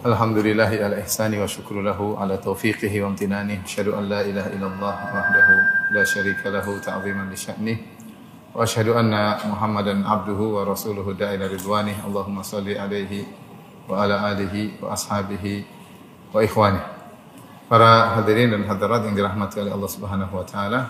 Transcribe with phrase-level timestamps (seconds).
[0.00, 3.60] Alhamdulillahi ala ihsani wa syukru lahu ala taufiqihi wa amtinani.
[3.60, 5.54] Asyhadu an la ilaha illallah wahdahu
[5.92, 7.76] la syarika lahu ta'ziman li sya'nih.
[8.56, 12.00] Wa asyhadu anna Muhammadan abduhu wa rasuluhu da'ila ridwanih.
[12.00, 13.28] Allahumma salli alaihi
[13.84, 15.68] wa ala alihi wa ashabihi
[16.32, 16.84] wa ikhwanih.
[17.68, 20.80] Para hadirin dan hadirat yang dirahmati oleh Allah Subhanahu wa taala.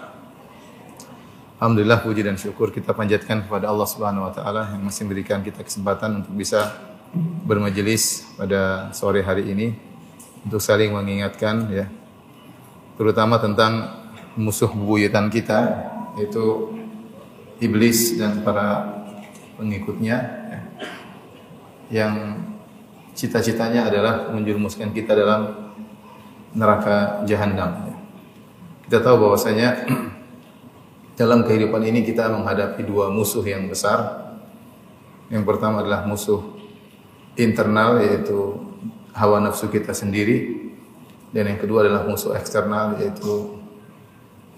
[1.59, 5.67] Alhamdulillah puji dan syukur kita panjatkan kepada Allah Subhanahu wa taala yang masih memberikan kita
[5.67, 6.90] kesempatan untuk bisa
[7.45, 9.75] bermajelis pada sore hari ini
[10.47, 11.87] untuk saling mengingatkan ya
[12.95, 14.01] terutama tentang
[14.39, 16.71] musuh bebuyutan kita yaitu
[17.61, 19.01] iblis dan para
[19.59, 20.17] pengikutnya
[20.49, 20.61] ya,
[21.91, 22.15] yang
[23.13, 25.73] cita-citanya adalah menjerumuskan kita dalam
[26.57, 27.93] neraka jahanam.
[27.93, 27.97] ya.
[28.89, 29.87] Kita tahu bahwasanya
[31.21, 34.33] dalam kehidupan ini kita menghadapi dua musuh yang besar.
[35.31, 36.60] Yang pertama adalah musuh
[37.39, 38.59] internal yaitu
[39.15, 40.71] hawa nafsu kita sendiri
[41.31, 43.61] dan yang kedua adalah musuh eksternal yaitu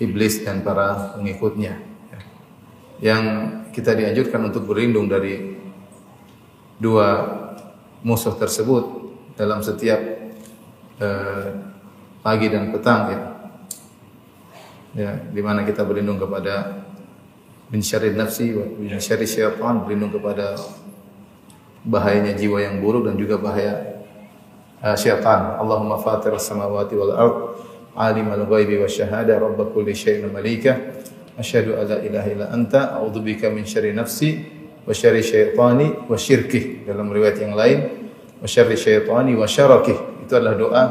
[0.00, 1.78] iblis dan para pengikutnya.
[3.02, 3.24] Yang
[3.74, 5.58] kita dianjurkan untuk berlindung dari
[6.78, 7.08] dua
[8.02, 8.84] musuh tersebut
[9.36, 10.00] dalam setiap
[10.98, 11.48] eh,
[12.22, 13.20] pagi dan petang ya
[14.92, 16.84] ya di kita berlindung kepada
[17.72, 18.68] min syarri nafsi wa
[19.00, 20.52] syarri syaitan berlindung kepada
[21.82, 24.02] bahayanya jiwa yang buruk dan juga bahaya
[24.82, 25.58] uh, syaitan.
[25.58, 27.36] Allahumma fatir samawati wal ard
[27.98, 30.78] alimul ghaibi wasyahada rabb kulli syai'in malika
[31.36, 34.42] asyhadu an la ilaha illa anta a'udzubika min syarri nafsi
[34.86, 36.86] wa syarri syaitani wa syirkih.
[36.86, 37.78] Dalam riwayat yang lain
[38.40, 40.84] wa syarri syaitani wa syarakih itu adalah doa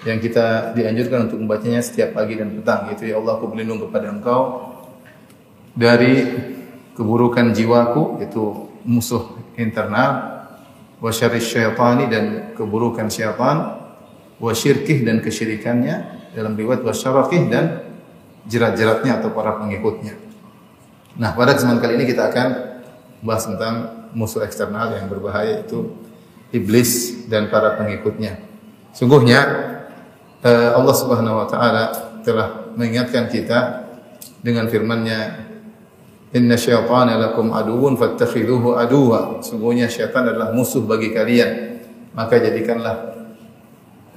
[0.00, 2.88] yang kita dianjurkan untuk membacanya setiap pagi dan petang.
[2.88, 4.74] Yaitu ya Allah aku berlindung kepada Engkau
[5.76, 6.24] dari
[6.96, 10.40] keburukan jiwaku itu musuh internal
[11.00, 12.24] wa syarri syaitani dan
[12.56, 13.80] keburukan syaitan
[14.40, 17.90] wa syirkih dan kesyirikannya dalam riwayat wa syarakih dan
[18.48, 20.16] jerat-jeratnya atau para pengikutnya.
[21.20, 22.48] Nah, pada kesempatan kali ini kita akan
[23.20, 25.92] bahas tentang musuh eksternal yang berbahaya itu
[26.54, 28.40] iblis dan para pengikutnya.
[28.96, 29.40] Sungguhnya
[30.40, 31.84] eh, Allah Subhanahu wa taala
[32.24, 33.88] telah mengingatkan kita
[34.40, 35.49] dengan firman-Nya
[36.30, 39.42] Inna syaitana lakum aduwwun fattakhidhuhu aduwa.
[39.42, 41.82] Sungguhnya syaitan adalah musuh bagi kalian.
[42.14, 42.96] Maka jadikanlah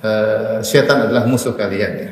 [0.06, 2.12] uh, syaitan adalah musuh kalian ya.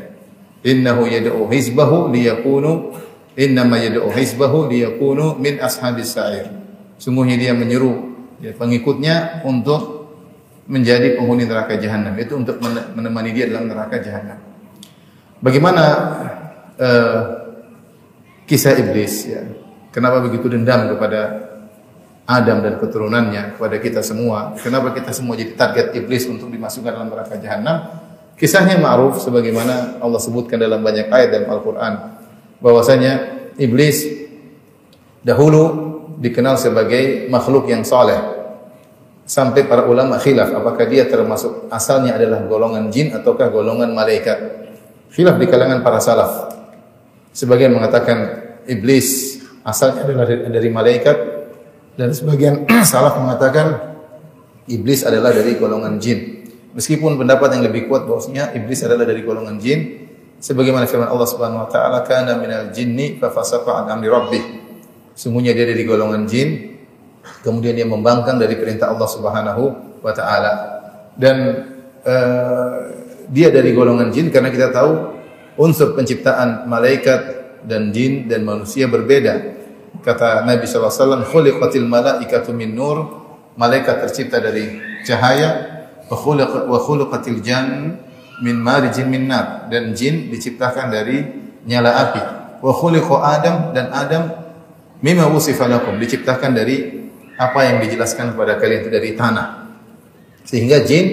[0.66, 2.98] Innahu yad'u hizbahu liyakunu
[3.38, 6.50] innama yad'u hizbahu liyakunu min ashabis sa'ir.
[6.98, 10.10] Sungguhnya dia menyeru ya, pengikutnya untuk
[10.66, 12.18] menjadi penghuni neraka jahanam.
[12.18, 12.58] Itu untuk
[12.98, 14.38] menemani dia dalam neraka jahanam.
[15.42, 15.84] Bagaimana
[16.78, 17.22] uh,
[18.50, 19.61] kisah iblis ya?
[19.92, 21.52] Kenapa begitu dendam kepada
[22.24, 24.56] Adam dan keturunannya kepada kita semua?
[24.64, 28.00] Kenapa kita semua jadi target iblis untuk dimasukkan dalam neraka jahanam?
[28.40, 31.94] Kisahnya ma'ruf sebagaimana Allah sebutkan dalam banyak ayat dalam Al-Qur'an
[32.64, 33.14] bahwasanya
[33.60, 34.08] iblis
[35.22, 35.64] dahulu
[36.18, 38.18] dikenal sebagai makhluk yang soleh
[39.26, 44.38] sampai para ulama khilaf apakah dia termasuk asalnya adalah golongan jin ataukah golongan malaikat
[45.14, 46.54] khilaf di kalangan para salaf
[47.34, 48.18] sebagian mengatakan
[48.70, 51.18] iblis asalnya adalah dari, dari malaikat
[51.96, 53.96] dan sebagian salaf mengatakan
[54.70, 56.42] iblis adalah dari golongan jin.
[56.72, 60.08] Meskipun pendapat yang lebih kuat bahwasanya iblis adalah dari golongan jin
[60.40, 64.44] sebagaimana firman Allah Subhanahu wa taala kana minal jinni fa fasaqa an amri rabbih.
[65.12, 66.80] Sungguhnya dia dari golongan jin
[67.44, 69.64] kemudian dia membangkang dari perintah Allah Subhanahu
[70.00, 70.54] wa taala.
[71.20, 71.38] Dan
[72.08, 72.76] uh,
[73.28, 75.12] dia dari golongan jin karena kita tahu
[75.60, 79.62] unsur penciptaan malaikat dan jin dan manusia berbeda.
[80.02, 83.22] Kata Nabi SAW, khuliqatil malaikatu min nur,
[83.60, 85.50] malaikat tercipta dari cahaya,
[86.10, 88.00] wa khuliqatil jan
[88.42, 91.22] min marijin min nar, dan jin diciptakan dari
[91.70, 92.22] nyala api.
[92.62, 94.24] Wa khuliqa Adam dan Adam
[95.02, 97.02] mimma wusifa lakum, diciptakan dari
[97.38, 99.48] apa yang dijelaskan kepada kalian itu dari tanah.
[100.46, 101.06] Sehingga jin,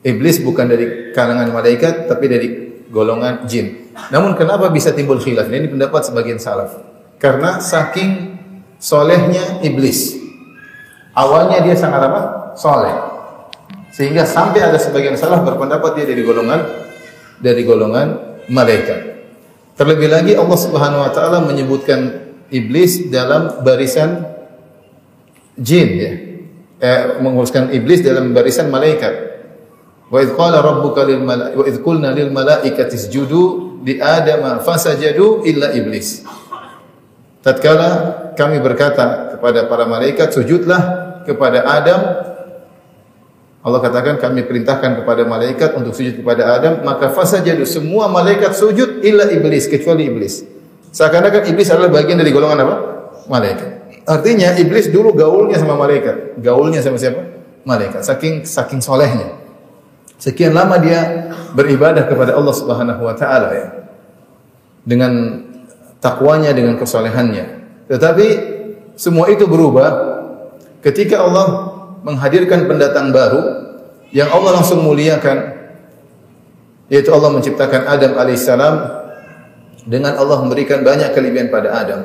[0.00, 2.48] iblis bukan dari kalangan malaikat, tapi dari
[2.88, 3.85] golongan jin.
[4.12, 5.48] Namun kenapa bisa timbul khilaf?
[5.48, 6.76] Ini pendapat sebagian salaf.
[7.16, 8.36] Karena saking
[8.76, 10.16] solehnya iblis.
[11.16, 12.52] Awalnya dia sangat apa?
[12.60, 12.96] Soleh.
[13.96, 16.60] Sehingga sampai ada sebagian salah berpendapat dia dari golongan
[17.40, 19.16] dari golongan malaikat.
[19.76, 24.24] Terlebih lagi Allah Subhanahu wa taala menyebutkan iblis dalam barisan
[25.56, 26.12] jin ya.
[26.76, 29.14] Eh, menguruskan iblis dalam barisan malaikat.
[30.12, 36.26] Wa idh qala rabbuka lil lil malaikati isjudu li adama fasajadu illa iblis.
[37.46, 37.90] Tatkala
[38.34, 40.82] kami berkata kepada para malaikat sujudlah
[41.22, 42.00] kepada Adam
[43.66, 49.02] Allah katakan kami perintahkan kepada malaikat untuk sujud kepada Adam maka fasajadu semua malaikat sujud
[49.06, 50.42] illa iblis kecuali iblis.
[50.90, 52.76] Seakan-akan iblis adalah bagian dari golongan apa?
[53.26, 53.70] Malaikat.
[54.06, 56.38] Artinya iblis dulu gaulnya sama malaikat.
[56.38, 57.26] Gaulnya sama siapa?
[57.66, 58.06] Malaikat.
[58.06, 59.45] Saking saking solehnya.
[60.16, 63.66] Sekian lama dia beribadah kepada Allah Subhanahu wa taala ya.
[64.86, 65.42] Dengan
[66.00, 67.44] takwanya, dengan kesolehannya.
[67.90, 68.26] Tetapi
[68.96, 69.92] semua itu berubah
[70.80, 73.42] ketika Allah menghadirkan pendatang baru
[74.14, 75.58] yang Allah langsung muliakan
[76.86, 78.74] yaitu Allah menciptakan Adam alaihissalam
[79.86, 82.00] dengan Allah memberikan banyak kelebihan pada Adam.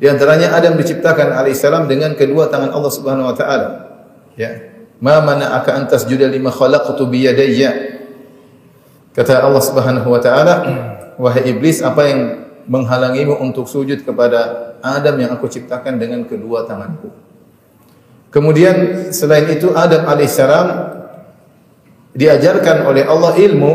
[0.00, 3.68] Di antaranya Adam diciptakan alaihissalam dengan kedua tangan Allah Subhanahu wa taala.
[4.34, 4.73] Ya.
[5.02, 7.70] Ma mana'aka an tasjuda lima khalaqtu bi yadayya.
[9.14, 10.54] Kata Allah Subhanahu wa taala,
[11.18, 12.20] wahai iblis, apa yang
[12.66, 17.14] menghalangimu untuk sujud kepada Adam yang aku ciptakan dengan kedua tanganku?
[18.34, 20.66] Kemudian selain itu Adam alaihissalam
[22.18, 23.72] diajarkan oleh Allah ilmu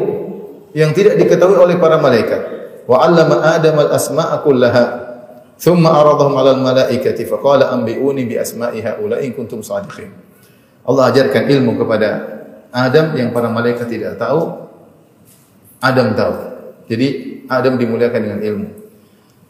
[0.76, 2.42] yang tidak diketahui oleh para malaikat.
[2.84, 4.84] Wa 'allama Adam al-asma'a kullaha.
[5.56, 10.12] Thumma aradahum 'ala al-malaikati faqala anbi'uni bi asma'i haula'i kuntum shadiqin.
[10.90, 12.10] Allah ajarkan ilmu kepada
[12.74, 14.66] Adam yang para malaikat tidak tahu.
[15.78, 16.34] Adam tahu.
[16.90, 17.08] Jadi
[17.46, 18.68] Adam dimuliakan dengan ilmu.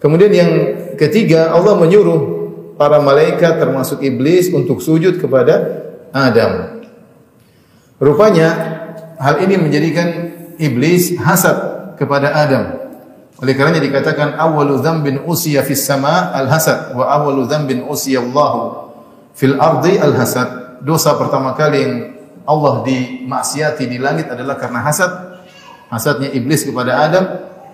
[0.04, 0.52] Kemudian yang
[1.00, 2.40] ketiga Allah menyuruh
[2.76, 6.84] para malaikat termasuk iblis untuk sujud kepada Adam.
[8.00, 8.48] Rupanya
[9.20, 10.08] hal ini menjadikan
[10.56, 11.56] iblis hasad
[12.00, 12.64] kepada Adam.
[13.40, 18.88] Oleh karenanya dikatakan awwalu dzambin usiya fis sama al hasad wa awwalu dzambin usiya Allah
[19.36, 20.69] fil ardi al hasad.
[20.80, 21.94] Dosa pertama kali yang
[22.50, 25.12] Allah dimaksiati di langit adalah karena hasad.
[25.90, 27.26] Hasadnya iblis kepada Adam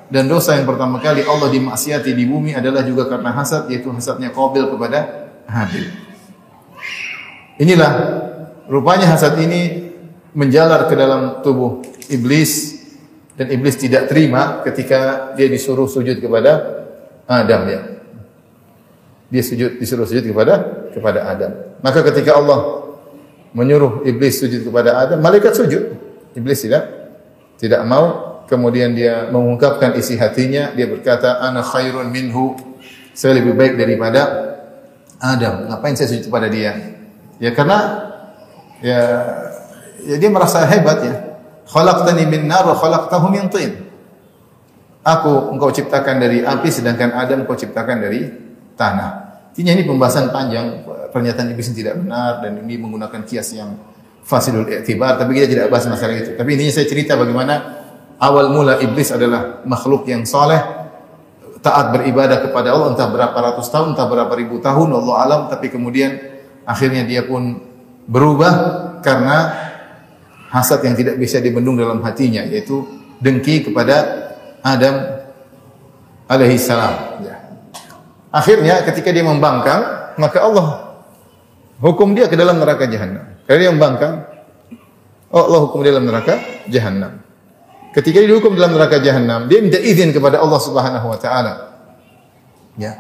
[0.08, 4.30] dan dosa yang pertama kali Allah dimaksiati di bumi adalah juga karena hasad yaitu hasadnya
[4.32, 5.00] Qabil kepada
[5.50, 5.86] Habil.
[7.60, 7.92] Inilah
[8.70, 9.92] rupanya hasad ini
[10.36, 11.82] menjalar ke dalam tubuh
[12.12, 12.76] iblis
[13.36, 16.86] dan iblis tidak terima ketika dia disuruh sujud kepada
[17.26, 17.82] Adam ya.
[19.28, 20.54] Dia sujud disuruh sujud kepada
[20.94, 21.52] kepada Adam.
[21.82, 22.85] Maka ketika Allah
[23.56, 25.96] menyuruh iblis sujud kepada Adam, malaikat sujud.
[26.36, 26.84] Iblis tidak
[27.56, 32.54] tidak mau kemudian dia mengungkapkan isi hatinya, dia berkata, "Ana khairun minhu."
[33.16, 34.22] Saya lebih baik daripada
[35.24, 35.72] Adam.
[35.72, 36.76] Ngapain saya sujud kepada dia?
[37.40, 38.12] Ya karena
[38.84, 39.00] ya,
[40.04, 41.16] ya dia merasa hebat ya.
[41.66, 43.88] Khalaqtani min nar wa khalaqtahu min tin.
[45.06, 48.28] Aku engkau ciptakan dari api sedangkan Adam engkau ciptakan dari
[48.76, 49.26] tanah.
[49.56, 50.85] Intinya ini pembahasan panjang
[51.16, 53.80] pernyataan iblis yang tidak benar dan ini menggunakan kias yang
[54.28, 56.36] fasidul i'tibar tapi kita tidak bahas masalah itu.
[56.36, 57.56] Tapi intinya saya cerita bagaimana
[58.20, 60.60] awal mula iblis adalah makhluk yang soleh,
[61.64, 65.72] taat beribadah kepada Allah entah berapa ratus tahun, entah berapa ribu tahun, Allah alam, tapi
[65.72, 66.20] kemudian
[66.68, 67.64] akhirnya dia pun
[68.06, 68.54] berubah
[69.00, 69.56] karena
[70.52, 72.84] hasad yang tidak bisa dibendung dalam hatinya, yaitu
[73.24, 74.28] dengki kepada
[74.62, 75.26] Adam
[76.28, 77.24] alaihi salam.
[77.24, 77.36] Ya.
[78.30, 80.85] Akhirnya ketika dia membangkang, maka Allah
[81.80, 83.36] hukum dia ke dalam neraka jahanam.
[83.46, 84.16] Karena dia membangkang,
[85.32, 86.40] Allah hukum dia dalam neraka
[86.72, 87.20] jahanam.
[87.96, 91.54] Ketika dia dihukum dalam neraka jahanam, dia minta izin kepada Allah Subhanahu wa taala.
[92.76, 93.00] Ya.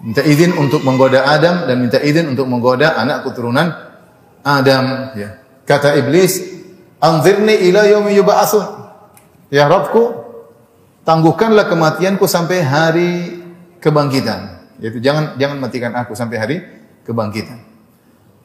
[0.00, 3.72] Minta izin untuk menggoda Adam dan minta izin untuk menggoda anak keturunan
[4.44, 5.40] Adam, ya.
[5.64, 6.44] Kata iblis,
[7.00, 8.64] "Anzirni ila yaumi yub'atsun."
[9.48, 10.12] Ya Rabbku,
[11.08, 13.12] tangguhkanlah kematianku sampai hari
[13.80, 14.64] kebangkitan.
[14.80, 16.56] Yaitu jangan jangan matikan aku sampai hari
[17.04, 17.60] kebangkitan.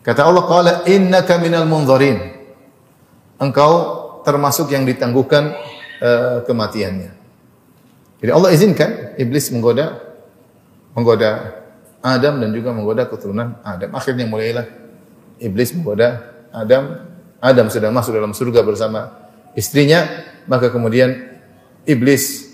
[0.04, 2.40] Kata Allah, "Qala innaka minal munzarin."
[3.40, 3.72] Engkau
[4.28, 5.56] termasuk yang ditangguhkan
[6.04, 7.12] uh, kematiannya.
[8.20, 9.96] Jadi Allah izinkan iblis menggoda
[10.92, 11.64] menggoda
[12.04, 13.96] Adam dan juga menggoda keturunan Adam.
[13.96, 14.68] Akhirnya mulailah
[15.40, 17.08] iblis menggoda Adam.
[17.40, 20.04] Adam sudah masuk dalam surga bersama istrinya,
[20.44, 21.40] maka kemudian
[21.88, 22.52] iblis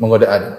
[0.00, 0.52] menggoda Adam.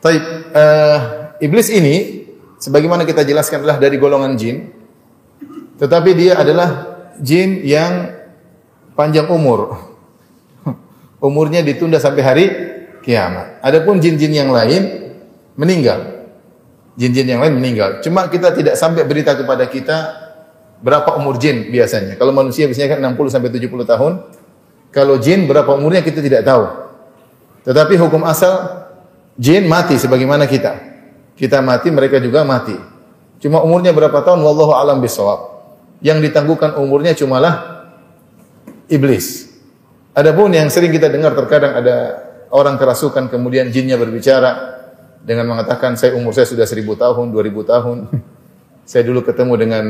[0.00, 0.16] Tapi
[0.56, 0.98] uh,
[1.44, 2.23] iblis ini
[2.64, 4.72] sebagaimana kita jelaskan adalah dari golongan jin.
[5.76, 8.08] Tetapi dia adalah jin yang
[8.96, 9.76] panjang umur.
[11.28, 12.46] Umurnya ditunda sampai hari
[13.04, 13.60] kiamat.
[13.60, 15.12] Adapun jin-jin yang lain
[15.60, 16.24] meninggal.
[16.96, 18.00] Jin-jin yang lain meninggal.
[18.00, 19.96] Cuma kita tidak sampai berita kepada kita
[20.80, 22.16] berapa umur jin biasanya.
[22.16, 24.12] Kalau manusia biasanya kan 60 sampai 70 tahun.
[24.94, 26.64] Kalau jin berapa umurnya kita tidak tahu.
[27.66, 28.86] Tetapi hukum asal
[29.34, 30.93] jin mati sebagaimana kita.
[31.34, 32.74] Kita mati, mereka juga mati.
[33.42, 35.66] Cuma umurnya berapa tahun wallahu alam bisawab.
[36.00, 37.86] Yang ditangguhkan umurnya cumalah
[38.86, 39.50] iblis.
[40.14, 41.96] Adapun yang sering kita dengar terkadang ada
[42.54, 44.78] orang kerasukan kemudian jinnya berbicara
[45.26, 48.06] dengan mengatakan saya umur saya sudah seribu tahun, dua ribu tahun.
[48.90, 49.84] saya dulu ketemu dengan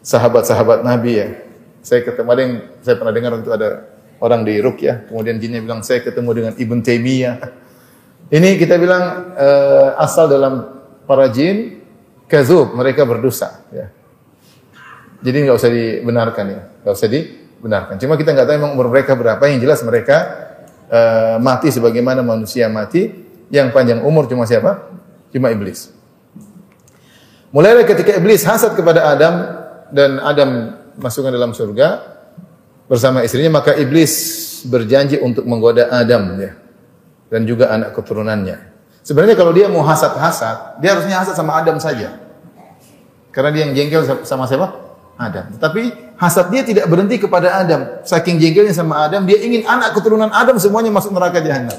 [0.00, 1.28] sahabat-sahabat Nabi ya.
[1.84, 3.68] Saya ketemu ada yang saya pernah dengar itu ada
[4.20, 7.36] orang di ya, kemudian jinnya bilang saya ketemu dengan Ibn Taimiyah.
[8.30, 10.62] Ini kita bilang uh, asal dalam
[11.02, 11.82] para jin
[12.30, 13.90] kazub, mereka berdosa ya.
[15.18, 17.98] Jadi nggak usah dibenarkan ya, nggak usah dibenarkan.
[17.98, 19.42] Cuma kita nggak tahu memang umur mereka berapa.
[19.50, 20.16] Yang jelas mereka
[20.86, 23.10] uh, mati sebagaimana manusia mati.
[23.50, 24.86] Yang panjang umur cuma siapa?
[25.34, 25.90] Cuma iblis.
[27.50, 29.34] Mulai ketika iblis hasad kepada Adam
[29.90, 30.50] dan Adam
[31.02, 31.98] masukkan dalam surga
[32.86, 36.54] bersama istrinya, maka iblis berjanji untuk menggoda Adam ya.
[37.30, 38.58] Dan juga anak keturunannya.
[39.06, 42.20] Sebenarnya kalau dia mau hasad-hasad, dia harusnya hasad sama Adam saja.
[43.30, 44.90] Karena dia yang jengkel sama siapa?
[45.20, 45.52] Adam.
[45.56, 48.02] Tapi hasad dia tidak berhenti kepada Adam.
[48.02, 51.76] Saking jengkelnya sama Adam, dia ingin anak keturunan Adam semuanya masuk neraka jahanam.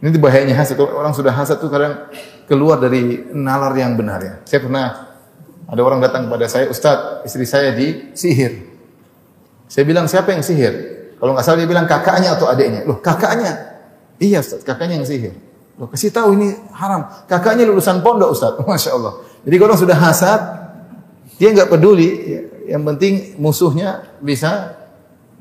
[0.00, 0.80] Ini bahayanya hasad.
[0.80, 2.08] Orang sudah hasad tuh kadang
[2.48, 4.34] keluar dari nalar yang benar ya.
[4.48, 4.86] Saya pernah
[5.70, 8.66] ada orang datang kepada saya, Ustadz, istri saya di sihir.
[9.70, 10.99] Saya bilang siapa yang sihir?
[11.20, 12.88] Kalau nggak salah dia bilang kakaknya atau adiknya.
[12.88, 13.52] Loh kakaknya?
[14.16, 15.36] Iya Ustadz, kakaknya yang sihir.
[15.76, 17.04] Loh kasih tahu ini haram.
[17.28, 18.64] Kakaknya lulusan pondok Ustadz.
[18.68, 19.20] Masya Allah.
[19.44, 20.40] Jadi kalau sudah hasad,
[21.36, 22.40] dia nggak peduli.
[22.64, 24.80] Yang penting musuhnya bisa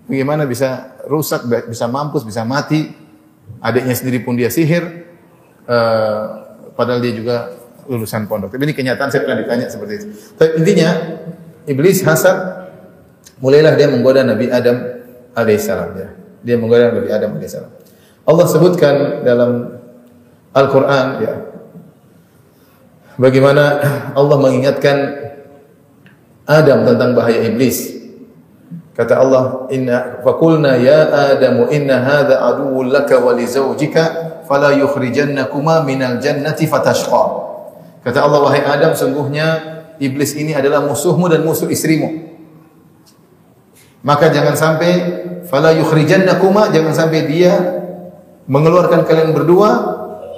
[0.09, 2.91] bagaimana bisa rusak, bisa mampus, bisa mati
[3.63, 5.05] adiknya sendiri pun dia sihir,
[5.67, 6.23] uh,
[6.73, 7.53] padahal dia juga
[7.89, 8.53] lulusan pondok.
[8.53, 10.05] Tapi ini kenyataan saya pernah ditanya seperti itu.
[10.37, 10.89] Tapi intinya
[11.65, 12.37] iblis hasad,
[13.41, 14.98] mulailah dia menggoda Nabi Adam
[15.43, 15.89] alaihissalam.
[15.95, 16.07] Ya.
[16.43, 17.71] Dia menggoda Nabi Adam alaihissalam.
[18.29, 19.79] Allah sebutkan dalam
[20.53, 21.33] Al-Quran ya,
[23.17, 23.63] bagaimana
[24.19, 24.97] Allah mengingatkan
[26.49, 27.97] Adam tentang bahaya iblis.
[28.97, 35.85] Kata Allah, "Inna faqulna ya Adamu inna hadza aduwwun laka wa li zawjika fala yukhrijannakuma
[35.85, 37.23] minal jannati fatashqa."
[38.03, 42.28] Kata Allah, "Wahai Adam, sungguhnya iblis ini adalah musuhmu dan musuh istrimu.
[43.99, 44.91] Maka jangan sampai
[45.47, 47.53] fala yukhrijannakuma, jangan sampai dia
[48.47, 49.69] mengeluarkan kalian berdua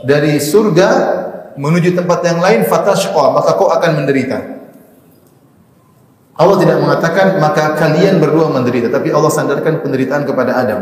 [0.01, 0.89] dari surga
[1.55, 4.61] menuju tempat yang lain fatashqa, maka kau akan menderita."
[6.41, 10.81] Allah tidak mengatakan maka kalian berdua menderita, tapi Allah sandarkan penderitaan kepada Adam.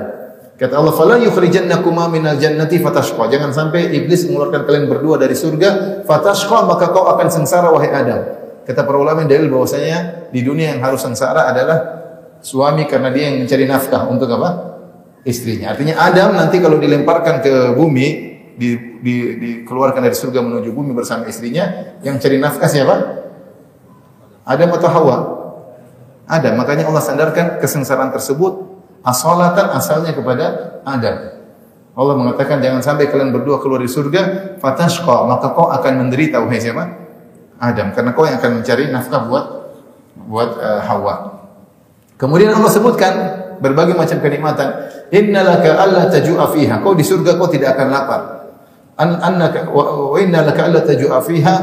[0.55, 6.03] Kata Allah, "Fala yukhrijannakuma minal jannati fatashqa." Jangan sampai iblis mengeluarkan kalian berdua dari surga,
[6.07, 8.19] fatashqa maka kau akan sengsara wahai Adam.
[8.63, 11.77] Kata para ulama dalil bahwasanya di dunia yang harus sengsara adalah
[12.39, 14.69] suami karena dia yang mencari nafkah untuk apa?
[15.27, 15.75] istrinya.
[15.75, 18.08] Artinya Adam nanti kalau dilemparkan ke bumi,
[18.55, 22.96] di, di, dikeluarkan dari surga menuju bumi bersama istrinya, yang cari nafkah siapa?
[24.48, 25.17] Adam atau Hawa?
[26.29, 26.55] Ada.
[26.55, 28.69] Makanya Allah sandarkan kesengsaraan tersebut
[29.03, 31.39] asalatan asalnya kepada Adam.
[32.00, 34.22] Allah mengatakan jangan sampai kalian berdua keluar dari surga
[34.62, 36.86] fatashqa maka kau akan menderita wahai siapa?
[37.60, 39.46] Adam karena kau yang akan mencari nafkah buat
[40.29, 41.38] buat uh, Hawa.
[42.19, 43.13] Kemudian Allah sebutkan
[43.63, 44.67] berbagai macam kenikmatan.
[45.09, 46.83] Innalaka alla tajua fiha.
[46.83, 48.21] Kau di surga kau tidak akan lapar.
[48.99, 51.55] An annaka wa innalaka alla tajua fiha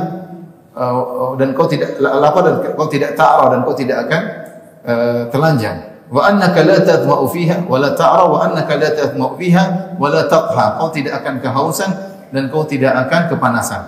[0.72, 4.22] uh, dan kau tidak lapar dan kau tidak ta'ra dan kau tidak akan
[4.86, 6.06] Eh, telanjang.
[6.06, 10.30] Wa annaka la tadma'u fiha wa la ta'ra wa annaka la tadma'u fiha wa la
[10.30, 10.78] taqha.
[10.78, 11.90] Kau tidak akan kehausan
[12.30, 13.82] dan kau tidak akan kepanasan.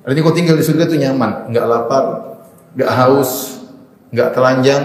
[0.00, 2.04] Artinya kau tinggal di surga itu nyaman, enggak lapar,
[2.72, 3.60] enggak haus,
[4.08, 4.82] enggak telanjang,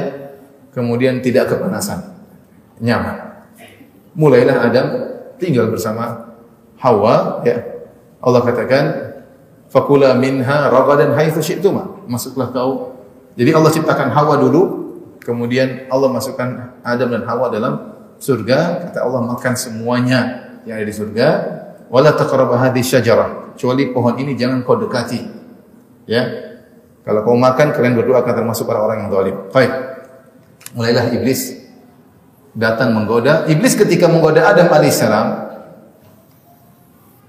[0.78, 2.06] kemudian tidak kepanasan.
[2.78, 3.50] Nyaman.
[4.14, 4.88] Mulailah Adam
[5.42, 6.38] tinggal bersama
[6.78, 7.58] Hawa ya.
[8.22, 8.86] Allah katakan
[9.74, 12.06] fakula minha ragadan haitsu syi'tuma.
[12.06, 12.94] Masuklah kau.
[13.34, 14.88] Jadi Allah ciptakan Hawa dulu
[15.28, 18.88] Kemudian Allah masukkan Adam dan Hawa dalam surga.
[18.88, 21.28] Kata Allah makan semuanya yang ada di surga.
[21.92, 23.52] Wala taqrabu hadhihi syajarah.
[23.52, 25.20] Kecuali pohon ini jangan kau dekati.
[26.08, 26.24] Ya.
[27.04, 29.36] Kalau kau makan kalian berdua akan termasuk para orang yang zalim.
[29.52, 29.72] Baik.
[30.78, 31.58] Mulailah iblis
[32.54, 33.50] datang menggoda.
[33.50, 35.48] Iblis ketika menggoda Adam alaihissalam,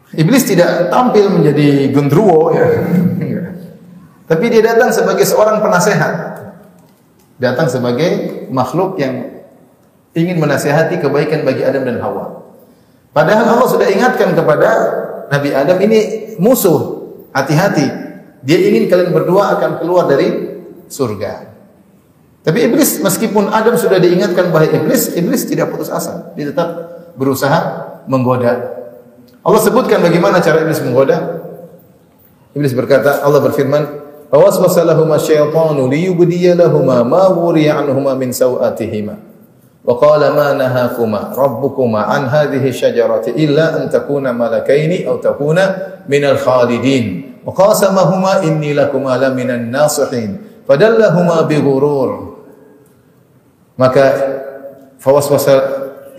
[0.08, 2.64] Iblis tidak tampil menjadi gendruwo ya.
[4.30, 6.12] Tapi dia datang sebagai seorang penasehat
[7.36, 9.44] datang sebagai makhluk yang
[10.16, 12.40] ingin menasihati kebaikan bagi Adam dan Hawa.
[13.12, 14.70] Padahal Allah sudah ingatkan kepada
[15.28, 17.88] Nabi Adam ini musuh, hati-hati.
[18.44, 20.56] Dia ingin kalian berdua akan keluar dari
[20.88, 21.47] surga.
[22.46, 26.32] Tapi iblis meskipun Adam sudah diingatkan bahaya iblis, iblis tidak putus asa.
[26.38, 26.68] Dia tetap
[27.18, 27.60] berusaha
[28.06, 28.78] menggoda.
[29.42, 31.44] Allah sebutkan bagaimana cara iblis menggoda.
[32.56, 33.82] Iblis berkata, Allah berfirman,
[34.32, 39.28] "Fawaswasa lahuma syaitanu liyubdiya lahuma ma wuriya anhuma min sawatihima."
[39.88, 45.64] Wa qala ma nahakuma rabbukuma an hadhihi syajarati illa an takuna malakaini aw takuna
[46.08, 47.40] minal khalidin.
[47.40, 50.47] Wa qasamahuma inni lakuma laminan nasihin.
[50.68, 52.36] Fadallahuma bighurur.
[53.80, 54.04] Maka
[55.00, 55.54] fawaswasa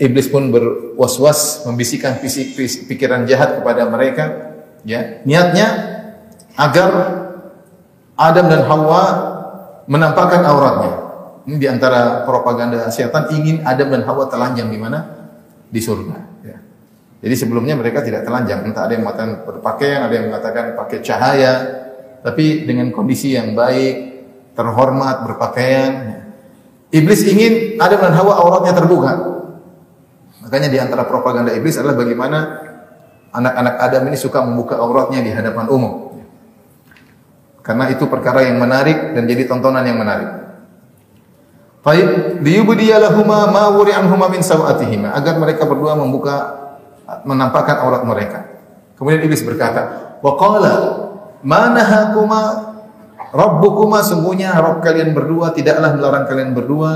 [0.02, 2.18] iblis pun berwaswas membisikkan
[2.90, 5.22] pikiran jahat kepada mereka ya.
[5.22, 5.68] Niatnya
[6.58, 6.90] agar
[8.18, 9.02] Adam dan Hawa
[9.86, 10.94] menampakkan auratnya.
[11.46, 15.30] Ini di antara propaganda setan ingin Adam dan Hawa telanjang di mana?
[15.70, 16.58] Di surga ya.
[17.22, 18.66] jadi sebelumnya mereka tidak telanjang.
[18.66, 21.54] Entah ada yang mengatakan berpakaian ada yang mengatakan pakai cahaya.
[22.20, 24.09] Tapi dengan kondisi yang baik
[24.54, 26.22] terhormat berpakaian.
[26.90, 29.12] Iblis ingin Adam dan Hawa auratnya terbuka.
[30.42, 32.38] Makanya di antara propaganda iblis adalah bagaimana
[33.30, 36.18] anak-anak Adam ini suka membuka auratnya di hadapan umum.
[37.62, 40.40] Karena itu perkara yang menarik dan jadi tontonan yang menarik.
[41.80, 46.60] Baik, liyubdiyalahuma ma wuri anhuma min sawatihima agar mereka berdua membuka
[47.24, 48.44] menampakkan aurat mereka.
[49.00, 50.72] Kemudian iblis berkata, "Wa qala
[51.40, 52.40] ma nahakuma
[53.30, 56.92] Rabbukuma sungguhnya Rabb kalian berdua tidaklah melarang kalian berdua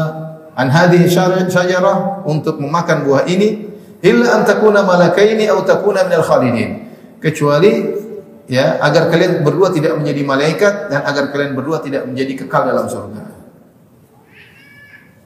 [0.58, 1.06] an hadhihi
[1.46, 3.70] syajarah untuk memakan buah ini
[4.02, 6.90] illa an takuna malakaini aw takuna minal khalidin
[7.22, 8.02] kecuali
[8.50, 12.86] ya agar kalian berdua tidak menjadi malaikat dan agar kalian berdua tidak menjadi kekal dalam
[12.90, 13.22] surga.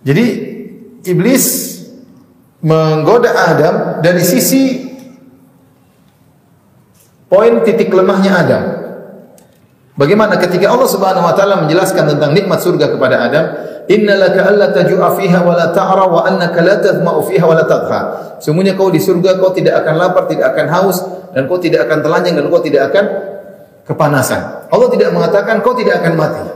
[0.06, 0.26] Jadi
[1.08, 1.44] iblis
[2.62, 4.86] menggoda Adam dari sisi
[7.26, 8.64] poin titik lemahnya Adam.
[9.98, 13.44] Bagaimana ketika Allah Subhanahu wa taala menjelaskan tentang nikmat surga kepada Adam,
[13.90, 18.00] innalaka alla tajua fiha wa la ta'ra wa annaka la tadma'u fiha wa la tadha.
[18.38, 21.02] Sungguhnya kau di surga kau tidak akan lapar, tidak akan haus
[21.34, 23.04] dan kau tidak akan telanjang dan kau tidak akan
[23.90, 24.70] kepanasan.
[24.70, 26.46] Allah tidak mengatakan kau tidak akan mati.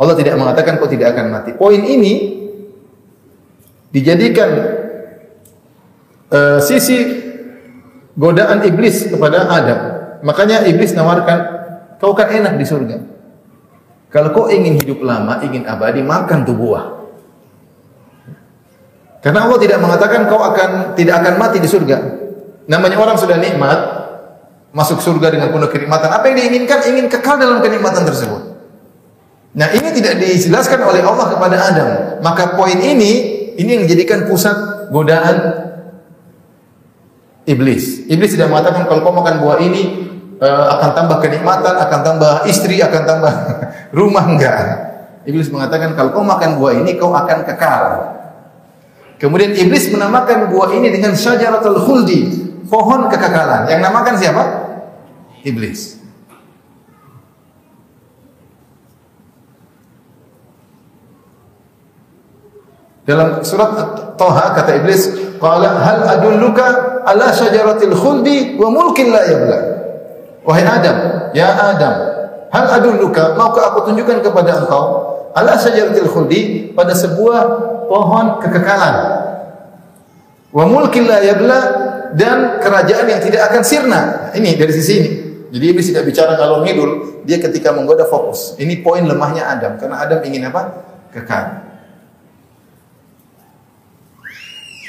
[0.00, 1.52] Allah tidak mengatakan kau tidak akan mati.
[1.52, 2.40] Poin ini
[3.92, 4.50] dijadikan
[6.32, 7.04] uh, sisi
[8.16, 9.80] godaan iblis kepada Adam.
[10.24, 11.59] Makanya iblis nawarkan
[12.00, 12.96] Kau kan enak di surga.
[14.10, 16.84] Kalau kau ingin hidup lama, ingin abadi, makan tuh buah.
[19.20, 21.96] Karena Allah tidak mengatakan kau akan tidak akan mati di surga.
[22.66, 23.78] Namanya orang sudah nikmat,
[24.72, 26.08] masuk surga dengan penuh kenikmatan.
[26.08, 26.80] Apa yang diinginkan?
[26.88, 28.48] Ingin kekal dalam kenikmatan tersebut.
[29.50, 31.88] Nah, ini tidak dijelaskan oleh Allah kepada Adam.
[32.24, 33.12] Maka poin ini
[33.60, 35.36] ini yang menjadikan pusat godaan
[37.44, 38.08] iblis.
[38.08, 39.82] Iblis tidak mengatakan kalau kau makan buah ini
[40.40, 43.32] uh, akan tambah kenikmatan, akan tambah istri, akan tambah
[43.98, 44.58] rumah enggak.
[45.28, 47.84] Iblis mengatakan kalau kau makan buah ini kau akan kekal.
[49.20, 52.20] Kemudian iblis menamakan buah ini dengan syajaratul khuldi,
[52.72, 53.68] pohon kekekalan.
[53.68, 54.42] Yang namakan siapa?
[55.44, 56.00] Iblis.
[63.04, 63.70] Dalam surat
[64.16, 69.69] Toha kata iblis, "Qala hal adulluka ala syajaratil khuldi wa mulkin la yabla."
[70.40, 70.96] Wahai Adam,
[71.36, 71.94] ya Adam,
[72.48, 74.84] hal adulluka, maukah aku tunjukkan kepada engkau
[75.36, 77.40] ala syajaratil khuldi pada sebuah
[77.86, 78.96] pohon kekekalan.
[80.50, 81.60] Wa mulkin la yabla
[82.18, 84.00] dan kerajaan yang tidak akan sirna.
[84.34, 85.10] Ini dari sisi ini.
[85.50, 88.54] Jadi iblis tidak bicara kalau ngidul, dia ketika menggoda fokus.
[88.58, 90.62] Ini poin lemahnya Adam karena Adam ingin apa?
[91.10, 91.70] Kekal.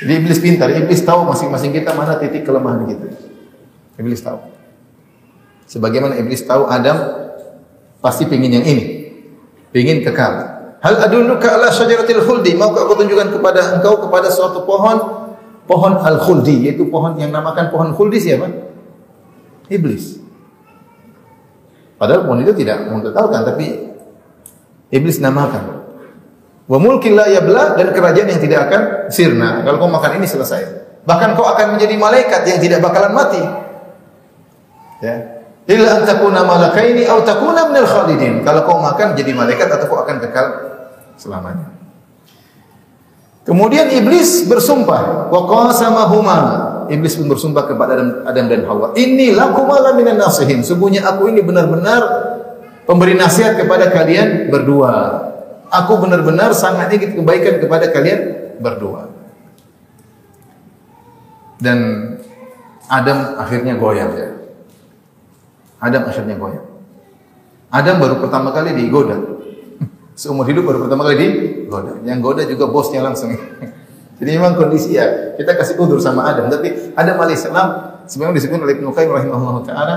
[0.01, 3.05] Jadi iblis pintar, iblis tahu masing-masing kita mana titik kelemahan kita.
[4.01, 4.50] Iblis tahu.
[5.71, 6.99] Sebagaimana iblis tahu Adam
[8.03, 9.07] pasti pingin yang ini.
[9.71, 10.51] Pingin kekal.
[10.83, 12.59] Hal adulluka ala syajaratil khuldi?
[12.59, 14.99] Maukah aku tunjukkan kepada engkau kepada suatu pohon
[15.63, 18.51] pohon al khuldi yaitu pohon yang namakan pohon khuldi siapa?
[19.71, 20.19] Iblis.
[21.95, 23.95] Padahal pohon itu tidak mengkekalkan tapi
[24.91, 25.87] iblis namakan.
[26.67, 29.63] Wa mulkin la yabla dan kerajaan yang tidak akan sirna.
[29.63, 30.83] Kalau kau makan ini selesai.
[31.07, 33.39] Bahkan kau akan menjadi malaikat yang tidak bakalan mati.
[34.99, 35.40] Ya.
[35.69, 38.41] Illa an takuna malakaini aw takuna minal khalidin.
[38.41, 40.47] Kalau kau makan jadi malaikat atau kau akan kekal
[41.21, 41.69] selamanya.
[43.41, 46.39] Kemudian iblis bersumpah, wa qasamahuma.
[46.89, 48.93] Iblis pun bersumpah kepada Adam, Adam dan Hawa.
[48.93, 50.61] Ini lakuma minan nasihin.
[50.61, 52.03] Sungguhnya aku ini benar-benar
[52.85, 55.25] pemberi nasihat kepada kalian berdua.
[55.71, 58.19] Aku benar-benar sangat ingin kebaikan kepada kalian
[58.59, 59.07] berdua.
[61.61, 61.79] Dan
[62.91, 64.40] Adam akhirnya goyah ya.
[65.81, 66.63] Adam akhirnya goyah.
[67.73, 69.17] Adam baru pertama kali digoda.
[70.19, 71.97] Seumur hidup baru pertama kali digoda.
[72.05, 73.33] Yang goda juga bosnya langsung.
[74.21, 76.45] Jadi memang kondisi ya, kita kasih udur sama Adam.
[76.45, 77.67] Tapi Adam alaihissalam,
[78.05, 79.95] sebenarnya disebut oleh Ibnu rahimahullah ta'ala,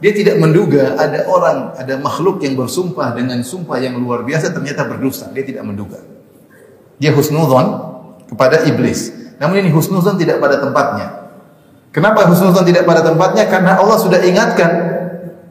[0.00, 4.88] dia tidak menduga ada orang, ada makhluk yang bersumpah dengan sumpah yang luar biasa ternyata
[4.88, 5.28] berdusta.
[5.32, 6.00] Dia tidak menduga.
[6.96, 7.66] Dia husnudhan
[8.28, 9.12] kepada iblis.
[9.36, 11.32] Namun ini husnudhan tidak pada tempatnya.
[11.92, 13.44] Kenapa husnudhan tidak pada tempatnya?
[13.48, 14.70] Karena Allah sudah ingatkan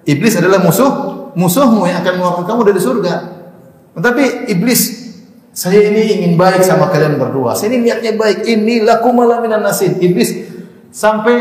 [0.05, 0.91] iblis adalah musuh
[1.35, 3.13] musuhmu yang akan mengeluarkan kamu dari surga.
[3.95, 4.23] Tetapi
[4.55, 5.05] iblis
[5.55, 7.55] saya ini ingin baik sama kalian berdua.
[7.55, 8.43] Saya ini niatnya baik.
[8.43, 9.99] Ini laku malaminan nasin.
[10.03, 10.51] Iblis
[10.91, 11.35] sampai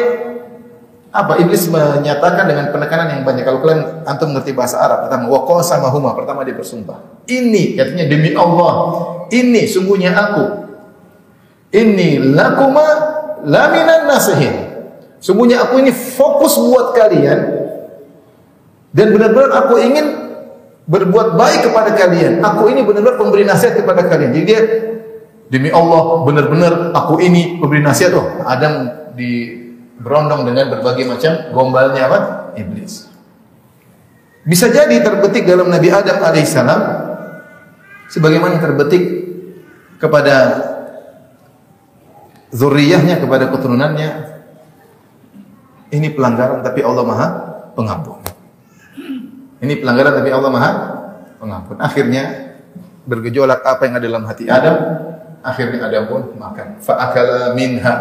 [1.11, 1.39] apa?
[1.43, 3.43] Iblis menyatakan dengan penekanan yang banyak.
[3.43, 6.15] Kalau kalian antum mengerti bahasa Arab, pertama waqo sama huma.
[6.15, 7.27] Pertama dia bersumpah.
[7.27, 8.75] Ini artinya demi Allah.
[9.35, 10.45] Ini sungguhnya aku.
[11.75, 12.87] Ini lakuma
[13.43, 14.55] laminan nasihin.
[15.19, 17.54] Sungguhnya aku ini fokus buat kalian
[18.95, 20.07] dan benar-benar aku ingin
[20.87, 22.39] berbuat baik kepada kalian.
[22.39, 24.31] Aku ini benar-benar pemberi nasihat kepada kalian.
[24.31, 24.61] Jadi dia
[25.51, 28.15] demi Allah benar-benar aku ini pemberi nasihat.
[28.15, 28.87] Oh, Adam
[29.19, 29.61] di
[29.99, 32.19] berondong dengan berbagai macam gombalnya apa?
[32.55, 33.11] Iblis.
[34.47, 36.81] Bisa jadi terbetik dalam Nabi Adam alaihissalam
[38.13, 39.03] sebagaimana terbetik
[39.97, 40.37] kepada
[42.53, 44.11] zuriyahnya kepada keturunannya
[45.91, 47.29] ini pelanggaran tapi Allah Maha
[47.75, 48.34] Pengampun.
[49.65, 50.73] Ini pelanggaran tapi Allah Maha
[51.41, 51.77] Pengampun.
[51.81, 52.23] Akhirnya
[53.05, 54.77] bergejolak apa yang ada dalam hati Adam.
[55.45, 56.81] Akhirnya Adam pun makan.
[56.81, 57.95] Fa'akala minha.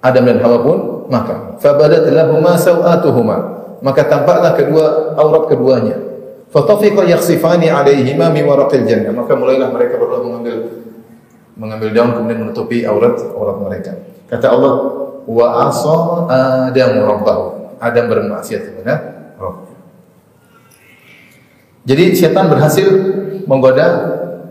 [0.00, 0.78] Adam dan Hawa pun
[1.12, 1.60] makan.
[1.60, 2.08] Fabadat
[2.56, 3.36] sawatuhuma.
[3.84, 5.96] Maka tampaklah kedua aurat keduanya.
[6.48, 9.12] Fatafiqa yakhsifani alaihima min waraqil jannah.
[9.12, 10.56] Maka mulailah mereka berdua mengambil
[11.58, 13.92] mengambil daun kemudian menutupi aurat aurat mereka.
[14.30, 14.72] Kata Allah,
[15.28, 15.96] wa asa
[16.72, 17.57] Adam rabbahu.
[17.78, 18.94] Adam bermaksiat kepada
[19.38, 19.70] Rabb.
[21.88, 22.84] Jadi setan berhasil
[23.48, 23.86] menggoda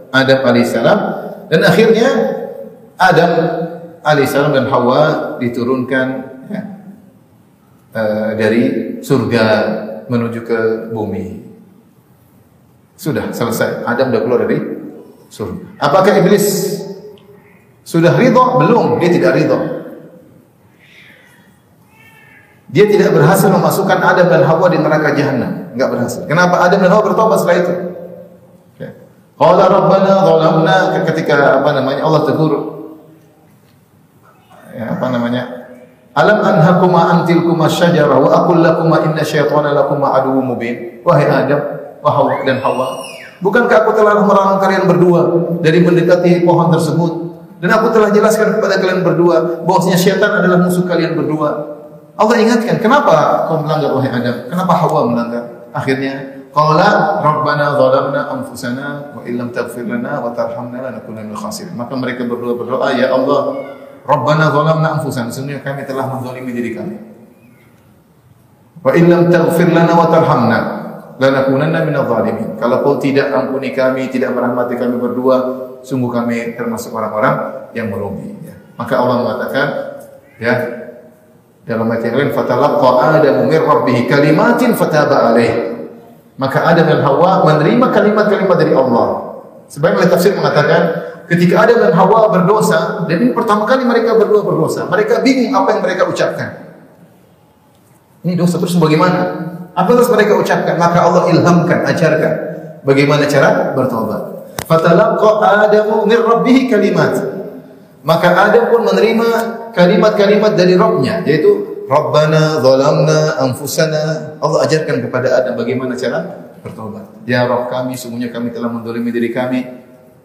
[0.10, 1.00] Adam alaihissalam
[1.54, 2.10] dan akhirnya
[2.98, 3.32] Adam
[4.02, 6.08] alaihissalam dan Hawa diturunkan
[6.50, 6.62] ya,
[7.94, 9.46] uh, dari surga
[10.10, 10.60] menuju ke
[10.90, 11.46] bumi.
[12.98, 13.86] Sudah selesai.
[13.86, 14.58] Adam sudah keluar dari
[15.30, 15.78] surga.
[15.78, 16.46] Apakah iblis
[17.86, 18.58] sudah ridho?
[18.58, 19.87] Belum, dia tidak ridho.
[22.68, 25.72] Dia tidak berhasil memasukkan Adam dan Hawa di neraka jahanam.
[25.72, 26.22] Enggak berhasil.
[26.28, 27.74] Kenapa Adam dan Hawa bertobat setelah itu?
[29.38, 32.54] Qala rabbana zalamna ketika apa namanya Allah tegur
[34.74, 35.44] ya, apa namanya?
[36.18, 41.06] Alam anhakuma antilkuma syajara wa aqul lakuma inna syaitana lakuma aduwwum mubin.
[41.06, 41.62] Wahai Adam,
[42.02, 42.98] wahai dan Hawa,
[43.46, 45.22] bukankah aku telah melarang kalian berdua
[45.62, 47.12] dari mendekati pohon tersebut?
[47.62, 51.77] Dan aku telah jelaskan kepada kalian berdua bahwasanya syaitan adalah musuh kalian berdua.
[52.18, 54.50] Allah ingatkan, kenapa kau melanggar wahai Adam?
[54.50, 55.70] Kenapa Hawa melanggar?
[55.70, 61.78] Akhirnya, qala rabbana zalamna anfusana wa illam taghfir lana wa tarhamna lanakunanna minal khasirin.
[61.78, 63.62] Maka mereka berdua berdoa, ya Allah,
[64.02, 66.96] rabbana zalamna anfusana, sesungguhnya kami telah menzalimi diri kami.
[68.82, 70.60] Wa illam taghfir lana wa tarhamna
[71.22, 72.58] lanakunanna minal zalimin.
[72.58, 75.38] Kalau kau tidak ampuni kami, tidak merahmati kami berdua,
[75.86, 78.34] sungguh kami termasuk orang-orang yang merugi.
[78.42, 78.58] Ya.
[78.74, 79.68] Maka Allah mengatakan,
[80.42, 80.54] ya
[81.68, 85.76] dalam ayat yang lain fatalaqqa adamu min rabbih kalimatin fataba alaih.
[86.40, 89.36] Maka Adam dan Hawa menerima kalimat-kalimat dari Allah.
[89.68, 90.82] Sebagian oleh tafsir mengatakan
[91.28, 95.76] ketika Adam dan Hawa berdosa dan ini pertama kali mereka berdua berdosa, mereka bingung apa
[95.76, 96.50] yang mereka ucapkan.
[98.24, 99.50] Ini dosa terus bagaimana?
[99.76, 100.80] Apa harus mereka ucapkan?
[100.80, 102.34] Maka Allah ilhamkan, ajarkan
[102.88, 104.56] bagaimana cara bertobat.
[104.64, 107.14] Fatalaqqa Adamu min rabbih kalimat.
[108.08, 109.30] Maka Adam pun menerima
[109.76, 114.40] kalimat-kalimat dari Rabbnya, yaitu Rabbana zalamna anfusana.
[114.40, 116.24] Allah ajarkan kepada Adam bagaimana cara
[116.64, 117.28] bertobat.
[117.28, 119.60] Ya Rabb kami, sungguhnya kami telah mendolimi diri kami.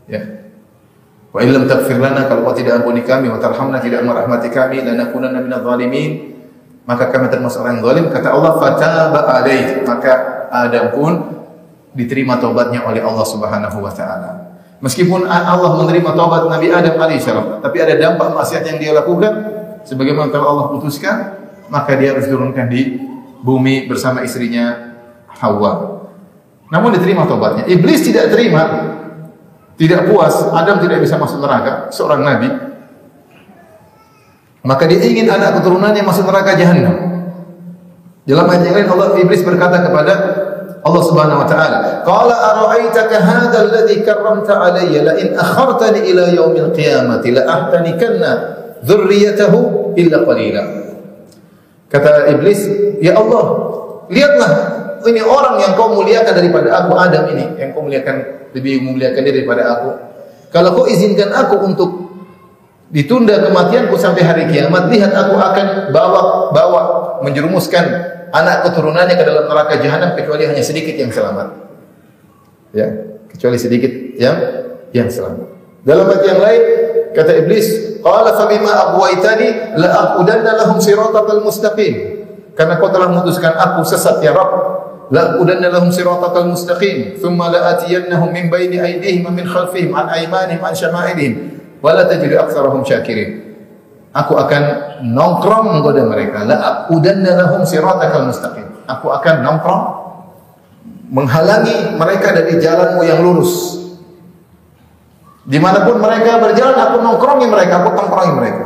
[0.07, 0.47] Ya.
[1.35, 5.41] Wa illam taghfir lana kalau kau tidak ampuni kami wa tarhamna tidak merahmati kami lanakunanna
[5.41, 6.37] minadh zalimin
[6.85, 10.13] maka kami termasuk orang zalim kata Allah fataba alaih maka
[10.53, 11.13] Adam pun
[11.97, 14.52] diterima tobatnya oleh Allah Subhanahu wa taala
[14.83, 19.31] Meskipun Allah menerima taubat Nabi Adam alaihissalam, tapi ada dampak maksiat yang dia lakukan,
[19.87, 21.39] sebagaimana kalau Allah putuskan,
[21.71, 22.99] maka dia harus turunkan di
[23.47, 24.99] bumi bersama istrinya
[25.39, 26.03] Hawa.
[26.67, 27.63] Namun diterima taubatnya.
[27.71, 28.63] Iblis tidak terima,
[29.79, 32.51] tidak puas, Adam tidak bisa masuk neraka, seorang nabi.
[34.67, 36.97] Maka dia ingin anak keturunannya masuk neraka jahanam.
[38.27, 40.15] Dalam ayat yang lain Allah iblis berkata kepada
[40.83, 46.75] Allah Subhanahu wa taala, "Qala ara'aitaka hadha alladhi karramta alayya la in akhartani ila yaumil
[46.75, 48.31] qiyamati la ahtanikanna
[48.83, 50.63] dzurriyyatahu illa qalila."
[51.87, 52.67] Kata iblis,
[52.99, 53.45] "Ya Allah,
[54.11, 54.51] lihatlah
[55.07, 59.35] ini orang yang kau muliakan daripada aku Adam ini, yang kau muliakan lebih memuliakan dia
[59.35, 59.91] daripada aku.
[60.53, 61.91] Kalau kau izinkan aku untuk
[62.93, 66.81] ditunda kematianku sampai hari kiamat, lihat aku akan bawa bawa
[67.25, 71.49] menjerumuskan anak keturunannya ke dalam neraka jahanam kecuali hanya sedikit yang selamat.
[72.73, 72.89] Ya,
[73.29, 74.37] kecuali sedikit yang
[74.97, 75.53] yang selamat.
[75.85, 76.63] Dalam ayat yang lain
[77.13, 82.25] kata iblis, "Qala fa bima aghwaytani la aqudanna lahum siratal mustaqim."
[82.57, 84.53] Karena kau telah memutuskan aku sesat ya Rabb,
[85.13, 90.09] la aqudanna lahum siratal mustaqim, thumma la atiyannahum min baini aydihim wa min khalfihim an
[90.09, 91.33] aymanihim an syama'ilihim
[91.85, 93.52] wa la tajidu aktsarahum syakirin.
[94.13, 94.63] Aku akan
[95.09, 96.45] nongkrong menggoda mereka.
[96.45, 98.85] La aqudanna lahum siratal mustaqim.
[98.85, 99.85] Aku akan nongkrong
[101.13, 103.81] menghalangi mereka dari jalanmu yang lurus.
[105.43, 108.65] Di mana pun mereka berjalan, aku nongkrongi mereka, aku tongkrongi mereka.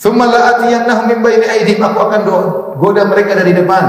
[0.00, 2.20] Thumma la'atiyannahum min baini aydihim, aku akan
[2.80, 3.84] goda mereka dari depan.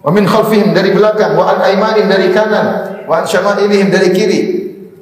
[0.00, 2.66] Wa min khalfihim dari belakang, wa an aymanihim dari kanan,
[3.04, 4.40] wa an syama'ilihim dari kiri.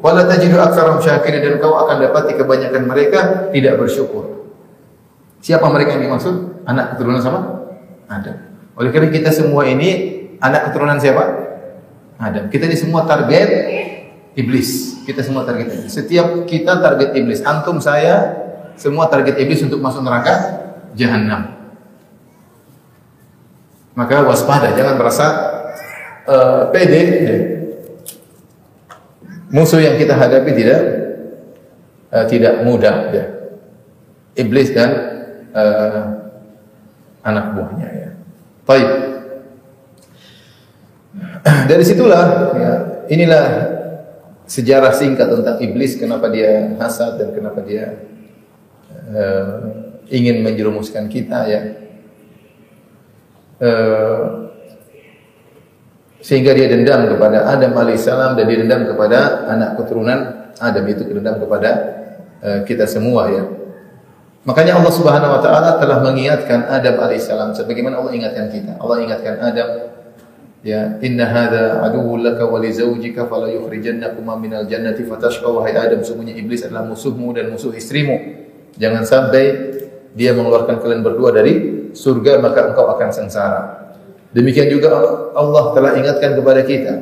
[0.02, 3.20] Wa la tajidu aktsarahum syakirin dan kau akan dapati kebanyakan mereka
[3.54, 4.50] tidak bersyukur.
[5.38, 6.66] Siapa mereka yang dimaksud?
[6.66, 7.40] Anak keturunan sama?
[8.10, 8.34] Adam.
[8.74, 11.24] Oleh karena kita semua ini anak keturunan siapa?
[12.18, 12.50] Adam.
[12.50, 13.48] Kita ini semua target
[14.34, 15.02] iblis.
[15.06, 15.94] Kita semua target iblis.
[15.94, 17.42] Setiap kita target iblis.
[17.46, 18.42] Antum saya
[18.74, 20.66] semua target iblis untuk masuk neraka
[20.98, 21.62] jahanam.
[23.92, 25.26] Maka waspada, jangan merasa
[26.24, 27.02] uh, pede.
[29.52, 30.80] Musuh yang kita hadapi tidak
[32.08, 33.24] uh, tidak mudah ya.
[34.32, 34.90] Iblis dan
[35.52, 36.32] uh,
[37.20, 38.10] anak buahnya ya.
[38.64, 38.88] Baik.
[41.68, 42.24] Dari situlah
[42.56, 42.72] ya,
[43.12, 43.44] inilah
[44.48, 48.08] sejarah singkat tentang iblis kenapa dia hasad dan kenapa dia
[49.12, 49.56] uh,
[50.08, 51.60] ingin menjerumuskan kita ya.
[53.62, 54.51] Uh,
[56.22, 60.18] sehingga dia dendam kepada Adam alaihissalam dan dia dendam kepada anak keturunan
[60.62, 60.84] Adam.
[60.86, 61.70] Itu dendam kepada
[62.38, 63.42] uh, kita semua ya.
[64.46, 67.58] Makanya Allah Subhanahu wa taala telah mengingatkan Adam alaihissalam.
[67.58, 68.78] Sebagaimana Allah ingatkan kita.
[68.78, 69.68] Allah ingatkan Adam
[70.62, 75.50] ya inna hadza aduwwun laka wa li zawjika fala yukhrijannakuma minal jannati fatashqa.
[75.50, 78.46] Wahai Adam sungguhnya iblis adalah musuhmu dan musuh istrimu.
[78.78, 79.44] Jangan sampai
[80.14, 81.54] dia mengeluarkan kalian berdua dari
[81.98, 83.81] surga maka engkau akan sengsara
[84.32, 84.88] demikian juga
[85.36, 86.94] Allah telah ingatkan kepada kita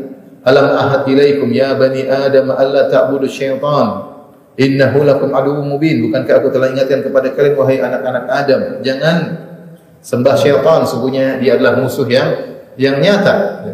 [0.45, 4.11] alam ahad ilaikum ya bani adam alla ta'budu syaitan
[4.61, 9.16] innahu lakum aduwwun mubin bukankah aku telah ingatkan kepada kalian wahai anak-anak Adam jangan
[10.01, 13.66] sembah syaitan sungguhnya dia adalah musuh yang yang nyata.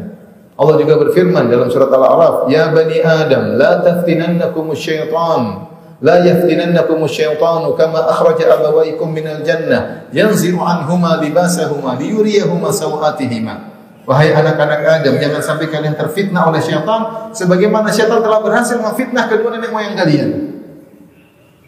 [0.57, 5.69] Allah juga berfirman dalam surat Al-A'raf, "Ya bani Adam, la taftinannakum syaitan."
[6.05, 13.73] La yaftinannakum asy-syaitanu kama akhraja abawaykum minal jannah yanziru anhuma libasahuma liyuriyahuma sawatihima.
[14.07, 19.57] Wahai anak-anak Adam, jangan sampai kalian terfitnah oleh syaitan sebagaimana syaitan telah berhasil memfitnah kedua
[19.57, 20.31] nenek moyang kalian.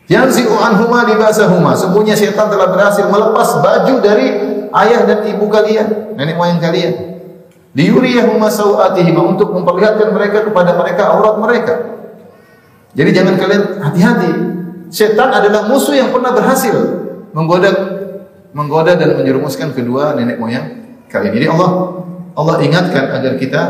[0.07, 1.75] Yanziru anhuma libasahuma.
[1.75, 4.27] Sungguhnya syaitan telah berhasil melepas baju dari
[4.71, 7.19] ayah dan ibu kalian, nenek moyang kalian
[7.79, 11.75] liyuriyahuma sawatihima untuk memperlihatkan mereka kepada mereka aurat mereka.
[12.97, 14.31] Jadi jangan kalian hati-hati.
[14.89, 16.73] Setan adalah musuh yang pernah berhasil
[17.37, 17.71] menggoda
[18.57, 21.33] menggoda dan menjerumuskan kedua nenek moyang kalian.
[21.37, 21.71] Jadi Allah
[22.33, 23.63] Allah ingatkan agar kita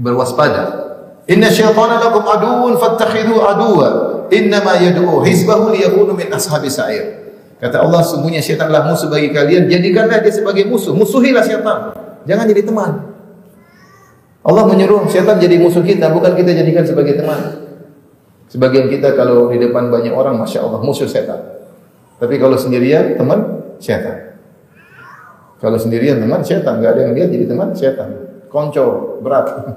[0.00, 0.82] berwaspada.
[1.30, 3.88] Inna syaitana lakum aduun fattakhidhu aduwa.
[4.34, 7.24] Innama yad'u hizbahu liyakunu min ashabi sa'ir.
[7.60, 10.92] Kata Allah, sungguhnya syaitan adalah musuh bagi kalian, jadikanlah dia sebagai musuh.
[10.92, 11.96] Musuhilah syaitan.
[12.28, 12.92] Jangan jadi teman.
[14.44, 17.63] Allah menyuruh setan jadi musuh kita, bukan kita jadikan sebagai teman.
[18.54, 21.42] Sebagian kita kalau di depan banyak orang, masya Allah musuh setan.
[22.22, 24.38] Tapi kalau sendirian teman setan.
[25.58, 28.14] Kalau sendirian teman setan, nggak ada yang lihat jadi teman setan.
[28.46, 29.74] Konco berat.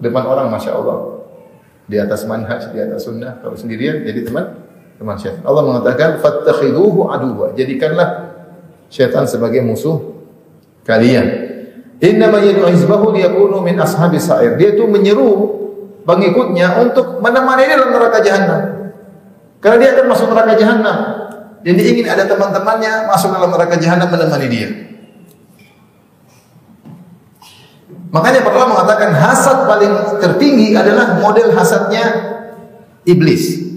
[0.00, 1.28] Depan orang masya Allah
[1.84, 3.44] di atas manhaj, di atas sunnah.
[3.44, 4.56] Kalau sendirian jadi teman
[4.96, 5.44] teman setan.
[5.44, 7.52] Allah mengatakan fattakhiduhu aduwa.
[7.52, 8.32] Jadikanlah
[8.88, 10.24] setan sebagai musuh
[10.88, 11.52] kalian.
[12.00, 14.56] Innama yad'u hizbahu liyakunu min ashabi sa'ir.
[14.56, 15.61] Dia itu menyeru
[16.02, 18.60] pengikutnya untuk menemani dia dalam neraka jahanam.
[19.62, 20.96] Karena dia akan masuk neraka jahanam.
[21.62, 24.68] Dan dia ingin ada teman-temannya masuk dalam neraka jahanam menemani dia.
[28.12, 32.04] Makanya para mengatakan hasad paling tertinggi adalah model hasadnya
[33.08, 33.72] iblis.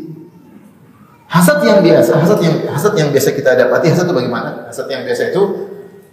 [1.31, 4.67] Hasad yang biasa, hasad yang hasad yang biasa kita dapati, hasad itu bagaimana?
[4.67, 5.43] Hasad yang biasa itu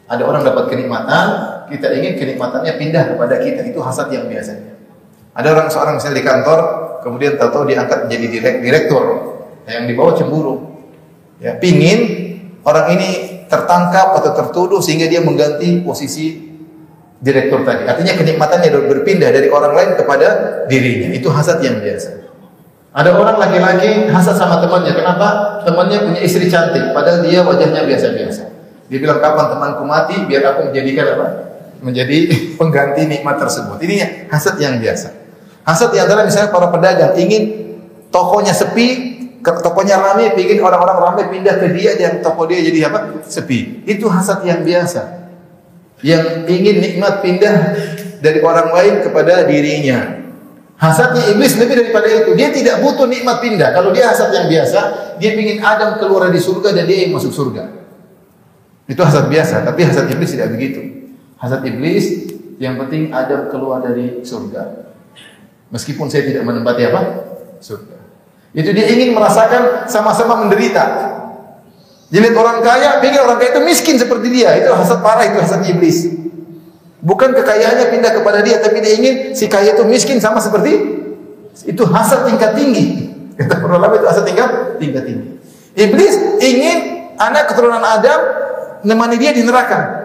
[0.07, 1.27] ada orang dapat kenikmatan,
[1.70, 3.61] kita ingin kenikmatannya pindah kepada kita.
[3.66, 4.72] Itu hasad yang biasanya.
[5.33, 6.61] Ada orang seorang misalnya di kantor,
[7.01, 9.05] kemudian tahu-tahu diangkat menjadi direk, direktur.
[9.64, 10.55] Yang di bawah cemburu.
[11.40, 12.01] Ya, pingin
[12.62, 16.53] orang ini tertangkap atau tertuduh sehingga dia mengganti posisi
[17.23, 17.87] direktur tadi.
[17.87, 20.29] Artinya kenikmatannya berpindah dari orang lain kepada
[20.66, 21.14] dirinya.
[21.14, 22.23] Itu hasad yang biasa.
[22.92, 24.92] Ada orang laki-laki hasad sama temannya.
[24.92, 25.29] Kenapa?
[25.64, 28.42] Temannya punya istri cantik, padahal dia wajahnya biasa-biasa.
[28.92, 31.27] Dia bilang kapan temanku mati, biar aku menjadikan apa?
[31.81, 32.29] Menjadi
[32.61, 33.81] pengganti nikmat tersebut.
[33.81, 35.22] Ini hasad yang biasa.
[35.62, 37.42] Hasad yang antara misalnya para pedagang ingin
[38.11, 43.22] tokonya sepi, tokonya ramai, ingin orang-orang ramai pindah ke dia dan toko dia jadi apa?
[43.27, 43.87] Sepi.
[43.87, 45.22] Itu hasad yang biasa.
[46.03, 47.55] Yang ingin nikmat pindah
[48.18, 50.22] dari orang lain kepada dirinya.
[50.83, 52.35] Hasadnya iblis lebih daripada itu.
[52.35, 53.70] Dia tidak butuh nikmat pindah.
[53.70, 54.81] Kalau dia hasad yang biasa,
[55.22, 57.70] dia ingin Adam keluar dari surga dan dia yang masuk surga.
[58.90, 60.83] Itu hasad biasa, tapi hasad iblis tidak begitu.
[61.38, 64.92] Hasad iblis yang penting Adam keluar dari surga.
[65.73, 67.01] Meskipun saya tidak menempati apa?
[67.65, 67.97] Surga.
[68.53, 70.85] Itu dia ingin merasakan sama-sama menderita.
[72.13, 74.53] Jadi orang kaya, ingin orang kaya itu miskin seperti dia.
[74.61, 76.13] Itu hasad parah, itu hasad iblis.
[77.01, 81.01] Bukan kekayaannya pindah kepada dia, tapi dia ingin si kaya itu miskin sama seperti
[81.65, 83.09] itu hasad tingkat tinggi.
[83.49, 85.41] Para ulama itu hasad tingkat tingkat tinggi.
[85.73, 86.79] Iblis ingin
[87.17, 88.21] anak keturunan Adam
[88.85, 90.05] nemani dia di neraka.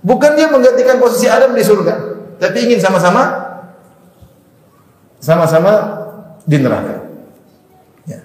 [0.00, 1.94] Bukan dia menggantikan posisi Adam di surga,
[2.40, 3.49] tapi ingin sama-sama
[5.20, 5.72] sama-sama
[6.48, 7.06] di neraka.
[8.08, 8.24] Ya.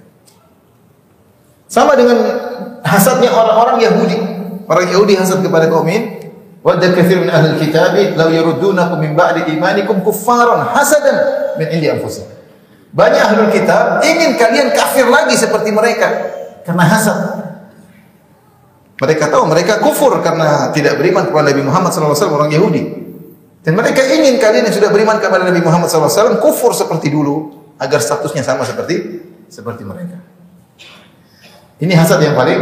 [1.69, 2.17] Sama dengan
[2.81, 4.17] hasadnya orang-orang Yahudi.
[4.65, 6.25] Orang Yahudi hasad kepada kaum ini
[6.65, 11.13] Wadda kathir min ahli kitabi law yaruddunakum min ba'di imanikum kuffaran hasadan
[11.61, 12.25] min indi anfusihim.
[12.89, 16.09] Banyak ahli kitab ingin kalian kafir lagi seperti mereka
[16.65, 17.17] karena hasad.
[18.97, 23.04] Mereka tahu mereka kufur karena tidak beriman kepada Nabi Muhammad SAW orang Yahudi.
[23.65, 27.49] Dan mereka ingin kalian yang sudah beriman kepada Nabi Muhammad SAW kufur seperti dulu
[27.81, 30.21] agar statusnya sama seperti seperti mereka.
[31.81, 32.61] Ini hasad yang paling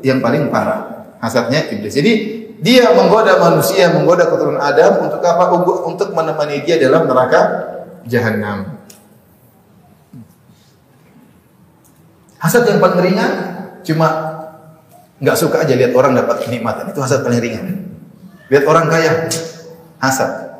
[0.00, 1.12] yang paling parah.
[1.20, 1.92] Hasadnya iblis.
[1.92, 2.12] Jadi
[2.64, 5.52] dia menggoda manusia, menggoda keturunan Adam untuk apa?
[5.84, 7.40] Untuk menemani dia dalam neraka
[8.08, 8.80] jahanam.
[12.40, 13.32] Hasad yang paling ringan
[13.84, 14.08] cuma
[15.18, 16.88] nggak suka aja lihat orang dapat kenikmatan.
[16.88, 17.66] Itu hasad paling ringan.
[18.48, 19.28] Lihat orang kaya,
[20.02, 20.50] hasad.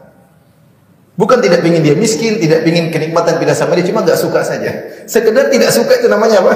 [1.18, 4.70] Bukan tidak ingin dia miskin, tidak ingin kenikmatan pindah sama dia, cuma nggak suka saja.
[5.10, 6.54] Sekedar tidak suka itu namanya apa?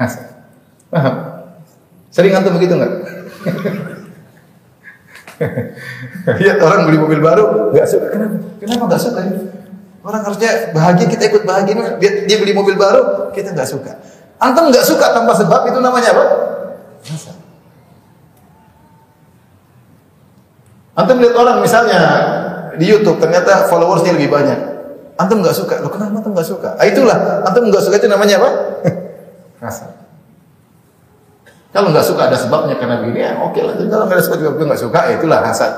[0.00, 0.24] Hasad.
[0.88, 1.14] Paham?
[2.08, 2.92] Sering antum begitu nggak?
[6.40, 8.06] Lihat orang beli mobil baru, nggak suka.
[8.08, 8.36] Kenapa?
[8.62, 9.20] Kenapa nggak suka?
[10.04, 12.00] Orang harusnya bahagia, kita ikut bahagia.
[12.00, 13.92] Dia, dia beli mobil baru, kita nggak suka.
[14.40, 16.24] Antum nggak suka tanpa sebab itu namanya apa?
[17.04, 17.36] Hasad.
[20.94, 22.00] Antum lihat orang misalnya
[22.78, 24.58] di YouTube ternyata followersnya lebih banyak.
[25.14, 26.74] Antum nggak suka, lo kenapa antum nggak suka?
[26.74, 28.50] Ah, itulah antum nggak suka itu namanya apa?
[29.62, 29.90] Hasad.
[31.74, 33.74] Kalau nggak suka ada sebabnya karena begini, ya oke lah.
[33.74, 35.72] Tapi kalau nggak sebab juga nggak suka, ya itulah hasad.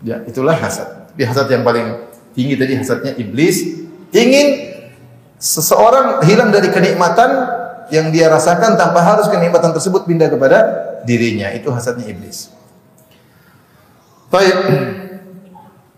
[0.00, 0.88] Ya, itulah hasad.
[1.12, 2.00] Di hasad yang paling
[2.32, 3.84] tinggi tadi hasadnya iblis
[4.16, 4.72] ingin
[5.36, 7.28] seseorang hilang dari kenikmatan
[7.92, 10.58] yang dia rasakan tanpa harus kenikmatan tersebut pindah kepada
[11.04, 11.52] dirinya.
[11.52, 12.55] Itu hasadnya iblis.
[14.36, 14.56] Baik.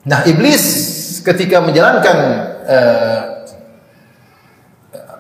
[0.07, 0.63] Nah, iblis
[1.27, 2.17] ketika menjalankan
[2.71, 3.21] uh,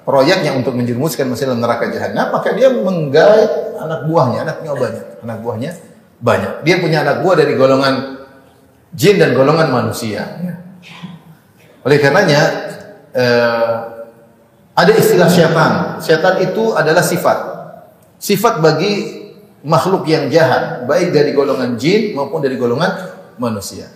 [0.07, 5.71] proyeknya untuk menjerumuskan masalah neraka jahanam, maka dia menggait anak buahnya, anaknya banyak, anak buahnya
[6.23, 6.53] banyak.
[6.63, 8.23] Dia punya anak buah dari golongan
[8.95, 10.39] jin dan golongan manusia.
[11.83, 12.41] Oleh karenanya
[13.19, 13.75] eh,
[14.79, 15.73] ada istilah syaitan.
[15.99, 17.39] Syaitan itu adalah sifat.
[18.23, 19.18] Sifat bagi
[19.66, 22.90] makhluk yang jahat, baik dari golongan jin maupun dari golongan
[23.40, 23.90] manusia.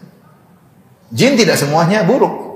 [1.13, 2.51] Jin tidak semuanya buruk.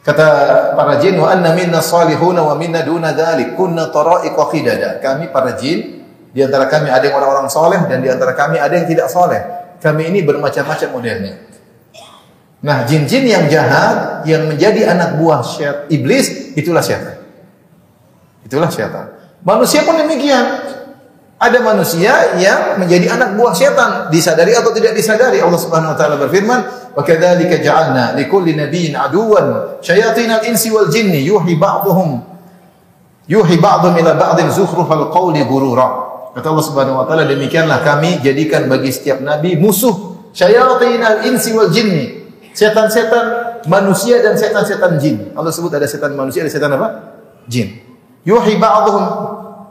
[0.00, 0.26] Kata
[0.72, 4.90] para jin, wa anna minna salihuna wa minna duna dhalik, kunna tara'iqa qidada.
[5.02, 6.00] Kami para jin,
[6.30, 9.42] di antara kami ada yang orang-orang soleh dan di antara kami ada yang tidak soleh.
[9.82, 11.34] Kami ini bermacam-macam modelnya.
[12.60, 17.16] Nah, jin-jin yang jahat yang menjadi anak buah syaitan iblis itulah syaitan.
[18.44, 19.16] Itulah syaitan.
[19.40, 20.44] Manusia pun demikian.
[21.40, 25.40] Ada manusia yang menjadi anak buah syaitan, disadari atau tidak disadari.
[25.40, 31.24] Allah Subhanahu wa taala berfirman, "Wa kadzalika ja'alna likulli nabiyyin aduwan syayatinal insi wal jinni
[31.24, 32.20] yuhi ba'dhum
[33.24, 38.68] yuhi ba'dhum ila ba'dhin zukhrufal qawli gurura." Kata Allah Subhanahu wa taala, demikianlah kami jadikan
[38.68, 42.20] bagi setiap nabi musuh syayatinal insi wal jinni.
[42.52, 45.32] Setan-setan manusia dan setan-setan jin.
[45.32, 47.16] Allah sebut ada setan manusia, ada setan apa?
[47.48, 47.80] Jin.
[48.28, 49.04] Yuhi ba'dhum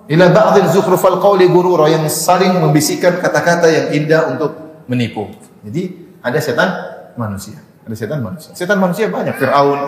[0.10, 4.52] ila ba'dhin zukhrufal qawli gurura yang saling membisikkan kata-kata yang indah untuk
[4.90, 5.30] menipu.
[5.62, 6.70] Jadi ada setan
[7.14, 8.52] manusia, ada setan manusia.
[8.58, 9.80] Setan manusia banyak, Firaun,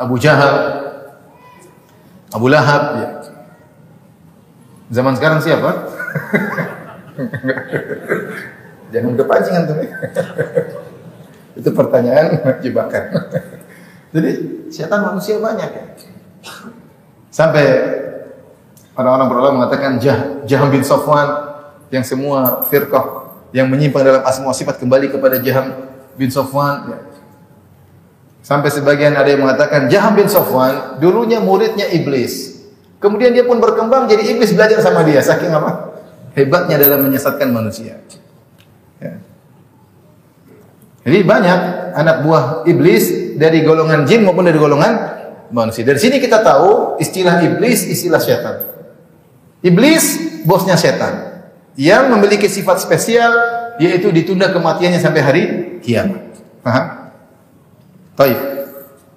[0.00, 0.54] Abu Jahal,
[2.32, 3.08] Abu Lahab, ya.
[4.90, 5.70] Zaman sekarang siapa?
[8.92, 9.78] Jangan kepancing antum.
[11.58, 13.04] Itu pertanyaan jebakan.
[14.14, 14.30] Jadi
[14.70, 15.84] setan manusia banyak ya.
[17.30, 17.66] Sampai
[18.94, 21.54] orang-orang berulama mengatakan Jah, Jaham bin Safwan
[21.90, 25.86] yang semua firqah yang menyimpang dalam asma sifat kembali kepada Jaham
[26.18, 26.90] bin Safwan.
[26.90, 26.98] Ya.
[28.44, 32.60] Sampai sebagian ada yang mengatakan Jaham bin Safwan dulunya muridnya iblis.
[32.98, 35.22] Kemudian dia pun berkembang jadi iblis belajar sama dia.
[35.22, 35.94] Saking apa?
[36.34, 38.00] Hebatnya dalam menyesatkan manusia.
[38.98, 39.22] Ya.
[41.04, 41.58] Jadi banyak
[41.94, 44.92] anak buah iblis dari golongan jin maupun dari golongan
[45.54, 45.86] manusia.
[45.86, 48.73] Dari sini kita tahu istilah iblis, istilah setan.
[49.64, 50.04] Iblis
[50.44, 51.40] bosnya setan
[51.74, 53.32] yang memiliki sifat spesial
[53.80, 55.42] yaitu ditunda kematiannya sampai hari
[55.80, 56.20] kiamat.
[56.60, 56.84] Paham?
[58.14, 58.38] Baik.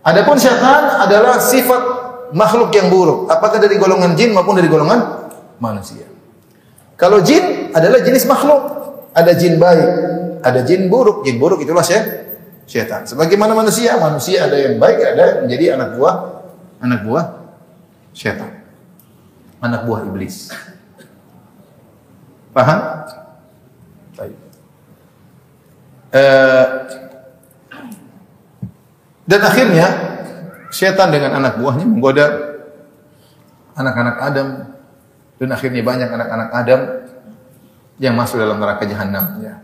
[0.08, 1.82] Adapun syaitan adalah sifat
[2.32, 5.30] makhluk yang buruk, apakah dari golongan jin maupun dari golongan
[5.60, 6.08] manusia.
[6.96, 8.62] Kalau jin adalah jenis makhluk,
[9.14, 9.90] ada jin baik,
[10.42, 11.28] ada jin buruk.
[11.28, 11.86] Jin buruk itulah
[12.66, 13.06] syaitan.
[13.06, 16.16] Sebagaimana manusia, manusia ada yang baik, ada yang menjadi anak buah
[16.82, 17.26] anak buah
[18.18, 18.57] syaitan.
[19.58, 20.54] Anak buah iblis.
[22.54, 22.80] Paham?
[24.18, 24.36] Baik.
[26.14, 26.66] Uh,
[29.28, 29.88] dan akhirnya
[30.72, 32.26] setan dengan anak buahnya menggoda
[33.76, 34.48] anak-anak Adam
[35.38, 36.82] dan akhirnya banyak anak-anak Adam
[38.00, 39.62] yang masuk dalam neraka jahanam ya.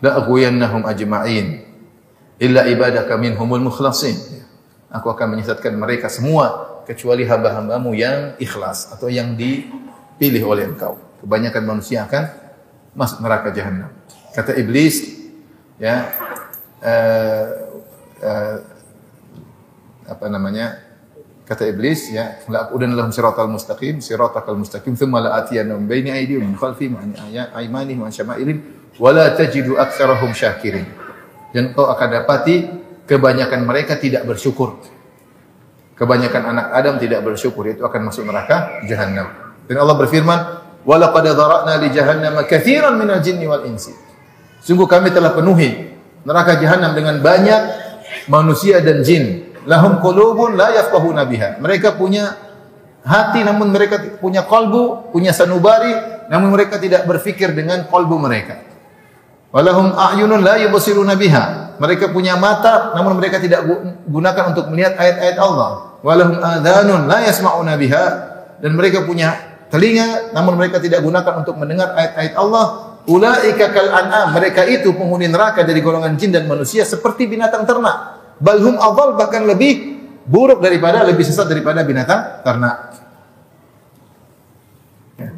[0.00, 1.66] La aghwiyannahum ajma'in
[2.40, 4.16] illa ibadaka minhumul mukhlasin.
[4.88, 9.66] Aku akan menyesatkan mereka semua kecuali hamba-hambamu yang ikhlas atau yang di
[10.20, 11.00] pilih oleh engkau.
[11.20, 12.24] Kebanyakan manusia akan
[12.92, 13.92] masuk neraka jahanam.
[14.36, 15.04] Kata iblis,
[15.80, 16.06] ya,
[16.84, 17.46] uh,
[18.22, 18.56] uh,
[20.06, 20.80] apa namanya?
[21.48, 26.46] Kata iblis, ya, la udan lahum siratal mustaqim, siratal mustaqim, thumma la atiyannahum baini aydihim
[26.46, 27.10] min khalfihim an
[27.58, 28.58] aymanihim an syama'ilihim
[29.02, 30.86] wa la tajidu aktsarahum syakirin.
[31.50, 32.70] Dan kau akan dapati
[33.10, 34.78] kebanyakan mereka tidak bersyukur.
[36.00, 39.52] Kebanyakan anak Adam tidak bersyukur, itu akan masuk neraka jahanam.
[39.68, 40.38] Dan Allah berfirman,
[40.80, 43.92] "Wa laqad dhara'na li jahannam katsiran minal jinni wal insi."
[44.64, 45.92] Sungguh kami telah penuhi
[46.24, 47.60] neraka jahanam dengan banyak
[48.32, 49.52] manusia dan jin.
[49.68, 51.60] Lahum qulubun la yafqahuna biha.
[51.60, 52.32] Mereka punya
[53.04, 55.92] hati namun mereka punya kalbu, punya sanubari
[56.32, 58.56] namun mereka tidak berfikir dengan kalbu mereka.
[59.52, 61.76] Walahum a'yunun la yubsiruna biha.
[61.76, 63.68] Mereka punya mata namun mereka tidak
[64.08, 65.89] gunakan untuk melihat ayat-ayat Allah.
[66.00, 68.04] Walahum adhanun la yasma'una biha.
[68.60, 69.36] Dan mereka punya
[69.72, 72.66] telinga namun mereka tidak gunakan untuk mendengar ayat-ayat Allah.
[73.08, 74.36] Ulaika kal an'am.
[74.36, 78.20] Mereka itu penghuni neraka dari golongan jin dan manusia seperti binatang ternak.
[78.40, 82.76] Balhum adhal bahkan lebih buruk daripada lebih sesat daripada binatang ternak.
[85.16, 85.30] Ya.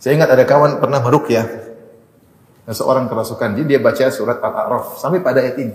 [0.00, 1.44] saya ingat ada kawan pernah meruqyah
[2.72, 5.74] seorang kerasukan jin dia baca surat Al-A'raf sampai pada ayat ini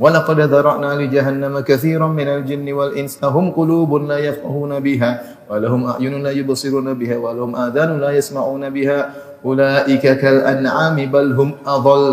[0.00, 5.10] ولقد ذرأنا لجهنم كثيرا من الجن والإنس لهم قلوب لا يفقهون بها
[5.50, 8.98] ولهم أعين لا يبصرون بها ولهم آذان لا يسمعون بها
[9.44, 12.04] أولئك كالأنعام بل هم أضل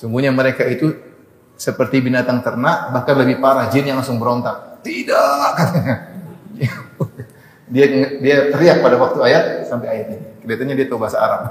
[0.00, 0.96] Sungguhnya mereka itu
[1.60, 4.80] seperti binatang ternak, bahkan lebih parah jin yang langsung berontak.
[4.80, 5.52] Tidak
[7.70, 7.86] dia
[8.18, 10.26] dia teriak pada waktu ayat sampai ayat ini.
[10.42, 11.42] Kelihatannya dia tahu bahasa Arab.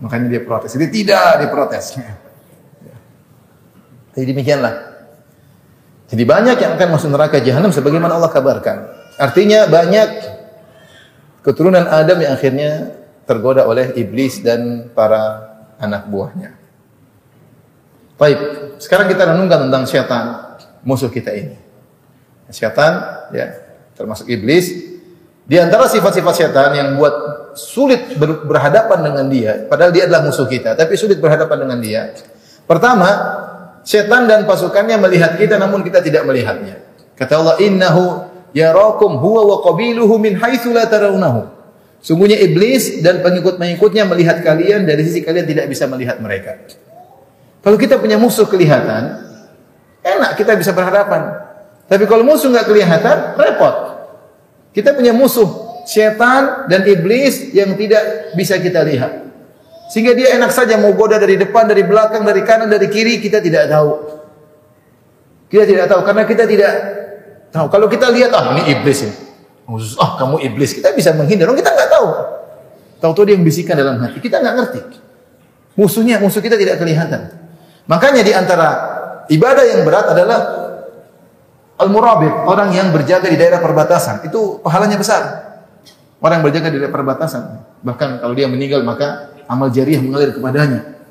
[0.00, 0.72] Makanya dia protes.
[0.72, 1.84] Dia tidak, dia protes.
[4.16, 4.89] Jadi demikianlah.
[6.11, 8.77] jadi banyak yang akan masuk neraka jahanam sebagaimana Allah kabarkan.
[9.15, 10.09] Artinya banyak
[11.39, 15.39] keturunan Adam yang akhirnya tergoda oleh iblis dan para
[15.79, 16.51] anak buahnya.
[18.19, 18.39] Baik,
[18.77, 20.25] sekarang kita renungkan tentang syaitan,
[20.85, 21.57] musuh kita ini.
[22.51, 23.55] Syaitan, ya,
[23.95, 24.69] termasuk iblis.
[25.47, 27.15] Di antara sifat-sifat syaitan yang buat
[27.57, 32.01] sulit ber berhadapan dengan dia, padahal dia adalah musuh kita, tapi sulit berhadapan dengan dia.
[32.69, 33.09] Pertama,
[33.81, 36.81] Setan dan pasukannya melihat kita namun kita tidak melihatnya.
[37.17, 41.49] Kata Allah, "Innahu yarakum huwa wa qabiluhu min haitsu la tarawnahu."
[42.01, 46.57] Sungguhnya iblis dan pengikut-pengikutnya melihat kalian dari sisi kalian tidak bisa melihat mereka.
[47.61, 49.21] Kalau kita punya musuh kelihatan,
[50.01, 51.45] enak kita bisa berhadapan.
[51.85, 53.75] Tapi kalau musuh nggak kelihatan, repot.
[54.73, 55.45] Kita punya musuh
[55.85, 59.30] setan dan iblis yang tidak bisa kita lihat.
[59.91, 63.43] Sehingga dia enak saja mau goda dari depan, dari belakang, dari kanan, dari kiri, kita
[63.43, 63.91] tidak tahu.
[65.51, 66.73] Kita tidak tahu karena kita tidak
[67.51, 67.67] tahu.
[67.67, 69.15] Kalau kita lihat ah ini iblis ini.
[69.99, 71.51] Ah kamu iblis, kita bisa menghindar.
[71.51, 72.07] Kita nggak tahu.
[73.03, 74.23] Tahu-tahu dia membisikkan dalam hati.
[74.23, 74.81] Kita nggak ngerti.
[75.75, 77.27] Musuhnya, musuh kita tidak kelihatan.
[77.91, 78.69] Makanya di antara
[79.27, 80.39] ibadah yang berat adalah
[81.83, 84.23] al-murabit, orang yang berjaga di daerah perbatasan.
[84.23, 85.21] Itu pahalanya besar.
[86.23, 87.43] Orang yang berjaga di daerah perbatasan.
[87.83, 91.03] Bahkan kalau dia meninggal maka amal jariah mengalir kepadanya.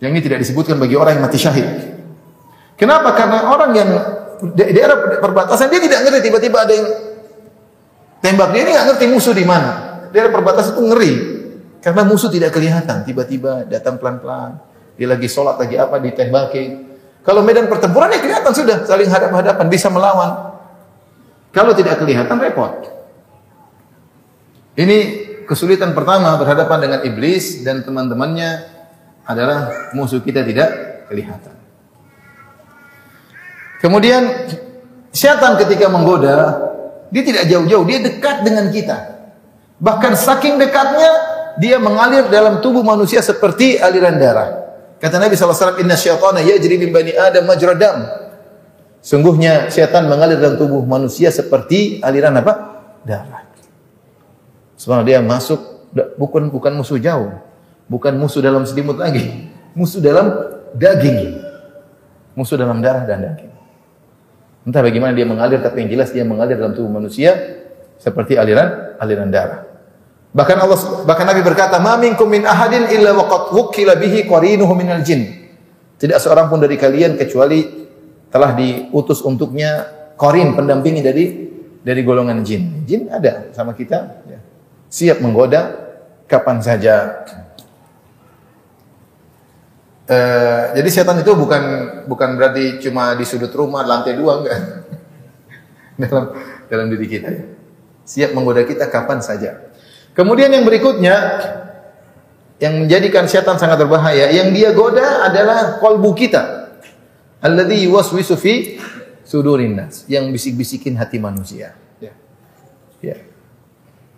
[0.00, 1.68] Yang ini tidak disebutkan bagi orang yang mati syahid.
[2.76, 3.16] Kenapa?
[3.16, 3.88] Karena orang yang
[4.56, 6.88] di daerah perbatasan dia tidak ngerti tiba-tiba ada yang
[8.24, 10.04] tembak dia ini nggak ngerti musuh di mana.
[10.12, 11.12] Daerah perbatasan itu ngeri
[11.84, 13.04] karena musuh tidak kelihatan.
[13.04, 14.60] Tiba-tiba datang pelan-pelan.
[14.96, 16.64] Dia lagi sholat lagi apa ditembaki.
[17.20, 20.56] Kalau medan pertempuran ya kelihatan sudah saling hadap-hadapan bisa melawan.
[21.52, 22.88] Kalau tidak kelihatan repot.
[24.80, 25.19] Ini
[25.50, 28.70] kesulitan pertama berhadapan dengan iblis dan teman-temannya
[29.26, 30.70] adalah musuh kita tidak
[31.10, 31.58] kelihatan.
[33.82, 34.46] Kemudian
[35.10, 36.70] setan ketika menggoda,
[37.10, 39.26] dia tidak jauh-jauh, dia dekat dengan kita.
[39.82, 41.10] Bahkan saking dekatnya,
[41.58, 44.70] dia mengalir dalam tubuh manusia seperti aliran darah.
[45.00, 48.04] Kata Nabi SAW, Inna syaitana yajri min bani Adam majradam.
[49.00, 52.52] Sungguhnya setan mengalir dalam tubuh manusia seperti aliran apa?
[53.00, 53.39] Darah.
[54.80, 55.60] Sebenarnya dia masuk,
[56.16, 57.36] bukan bukan musuh jauh.
[57.84, 59.28] Bukan musuh dalam selimut lagi.
[59.78, 60.26] Musuh dalam
[60.74, 61.36] daging.
[62.34, 63.52] Musuh dalam darah dan daging.
[64.64, 67.36] Entah bagaimana dia mengalir, tapi yang jelas dia mengalir dalam tubuh manusia
[68.00, 69.68] seperti aliran aliran darah.
[70.30, 75.02] Bahkan Allah bahkan Nabi berkata, "Ma minkum min ahadin illa waqad wukila bihi qarinuhu minal
[75.02, 75.26] jin."
[76.00, 77.66] Tidak seorang pun dari kalian kecuali
[78.30, 81.24] telah diutus untuknya qarin pendampingi dari
[81.82, 82.86] dari golongan jin.
[82.86, 84.19] Jin ada sama kita.
[84.90, 85.94] Siap menggoda
[86.26, 87.24] kapan saja.
[90.10, 91.62] Uh, jadi setan itu bukan
[92.10, 94.58] bukan berarti cuma di sudut rumah lantai dua enggak
[96.02, 96.24] dalam
[96.66, 97.30] dalam diri kita
[98.02, 99.70] siap menggoda kita kapan saja.
[100.18, 101.14] Kemudian yang berikutnya
[102.58, 106.74] yang menjadikan setan sangat berbahaya yang dia goda adalah kolbu kita
[107.38, 108.82] alladzi yuwaswisu fi
[109.22, 111.78] sudurin nas yang bisik-bisikin hati manusia.
[112.02, 112.12] Ya.
[112.98, 113.29] ya.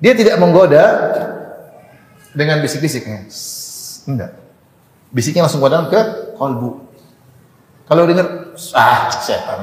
[0.02, 0.82] Dia tidak menggoda
[2.34, 3.30] dengan bisik-bisiknya.
[4.10, 4.34] Enggak.
[5.14, 6.90] Bisiknya langsung dalam ke kolbu.
[7.86, 9.62] Kalau dengar, ah setan.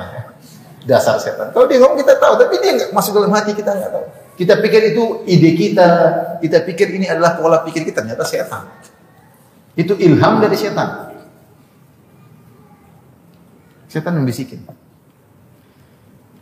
[0.87, 1.51] Dasar setan.
[1.51, 4.05] Kalau dia ngomong kita tahu, tapi dia nggak masuk dalam hati kita nggak tahu.
[4.39, 5.89] Kita pikir itu ide kita,
[6.39, 8.63] kita pikir ini adalah pola pikir kita, ternyata setan.
[9.75, 11.11] Itu ilham dari setan.
[13.91, 14.63] Setan membisikin.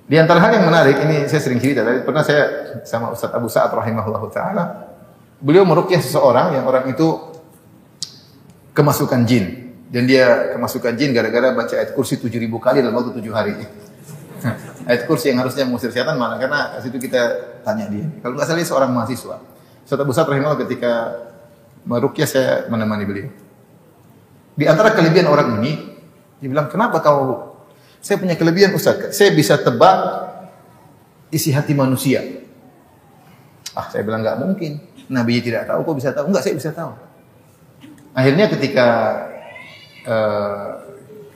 [0.08, 3.51] Di antara hal yang menarik, ini saya sering cerita, tadi pernah saya sama Ustaz Abu
[3.51, 4.64] Sa'ad rahimahullah ta'ala,
[5.43, 7.36] beliau merukyah seseorang yang orang itu
[8.72, 9.76] kemasukan jin.
[9.88, 13.55] Dan dia kemasukan jin gara-gara baca ayat kursi 7000 kali dalam waktu 7 hari.
[14.88, 17.24] ayat kursi yang harusnya mengusir setan malah karena situ kita
[17.68, 18.08] tanya dia.
[18.24, 19.36] Kalau nggak salah dia seorang mahasiswa.
[19.84, 20.91] Ustaz Abu Sa'ad rahimahullah ketika
[21.84, 23.28] merukyah saya menemani beliau.
[24.55, 25.72] Di antara kelebihan orang ini,
[26.39, 27.57] dia bilang, kenapa kau,
[28.01, 30.27] saya punya kelebihan Ustaz, saya bisa tebak
[31.33, 32.23] isi hati manusia.
[33.77, 34.73] Ah, saya bilang nggak mungkin.
[35.07, 36.27] Nabi tidak tahu, kok bisa tahu?
[36.27, 36.91] Enggak, saya bisa tahu.
[38.11, 38.87] Akhirnya ketika
[40.03, 40.67] uh,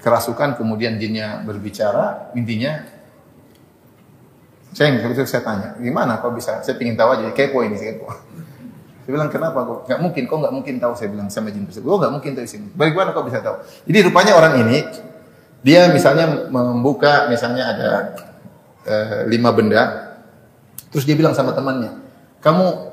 [0.03, 2.83] kerasukan kemudian jinnya berbicara, intinya
[4.75, 6.59] saya nggak saya tanya, gimana kok bisa?
[6.63, 8.11] Saya ingin tahu aja, kepo ini kepo.
[9.01, 9.79] Saya bilang kenapa kok?
[9.87, 10.93] Gak mungkin, kok nggak mungkin tahu?
[10.95, 12.67] Saya bilang sama jin tersebut, oh nggak mungkin tahu sini.
[12.75, 13.55] Bagaimana kok bisa tahu?
[13.87, 14.77] Jadi rupanya orang ini
[15.61, 17.89] dia misalnya membuka, misalnya ada
[18.85, 20.13] uh, lima benda,
[20.89, 22.01] terus dia bilang sama temannya,
[22.41, 22.91] kamu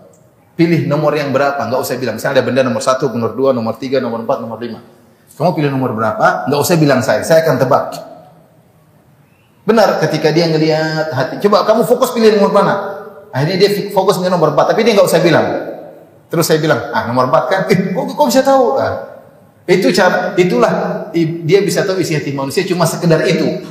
[0.59, 2.19] pilih nomor yang berapa, nggak usah bilang.
[2.19, 4.83] Misalnya ada benda nomor satu, nomor dua, nomor tiga, nomor empat, nomor lima.
[5.39, 7.85] Kamu pilih nomor berapa, nggak usah bilang saya, saya akan tebak.
[9.63, 12.75] Benar, ketika dia ngelihat hati, coba kamu fokus pilih nomor mana.
[13.31, 15.47] Akhirnya dia fokus pilih nomor empat, tapi dia nggak usah bilang.
[16.29, 18.77] Terus saya bilang, ah nomor empat kan, eh, kok, kok bisa tahu?
[18.77, 19.18] Ah,
[19.69, 20.73] itu cara, itulah
[21.45, 23.69] dia bisa tahu isi hati manusia cuma sekedar itu.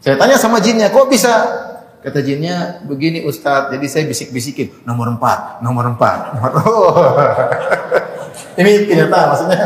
[0.00, 1.60] Saya tanya sama jinnya, kok bisa
[2.00, 6.32] Kata jinnya, begini Ustadz, jadi saya bisik-bisikin, nomor empat, nomor empat.
[6.32, 6.96] Nomor, oh.
[8.56, 9.60] Ini kenyataan maksudnya.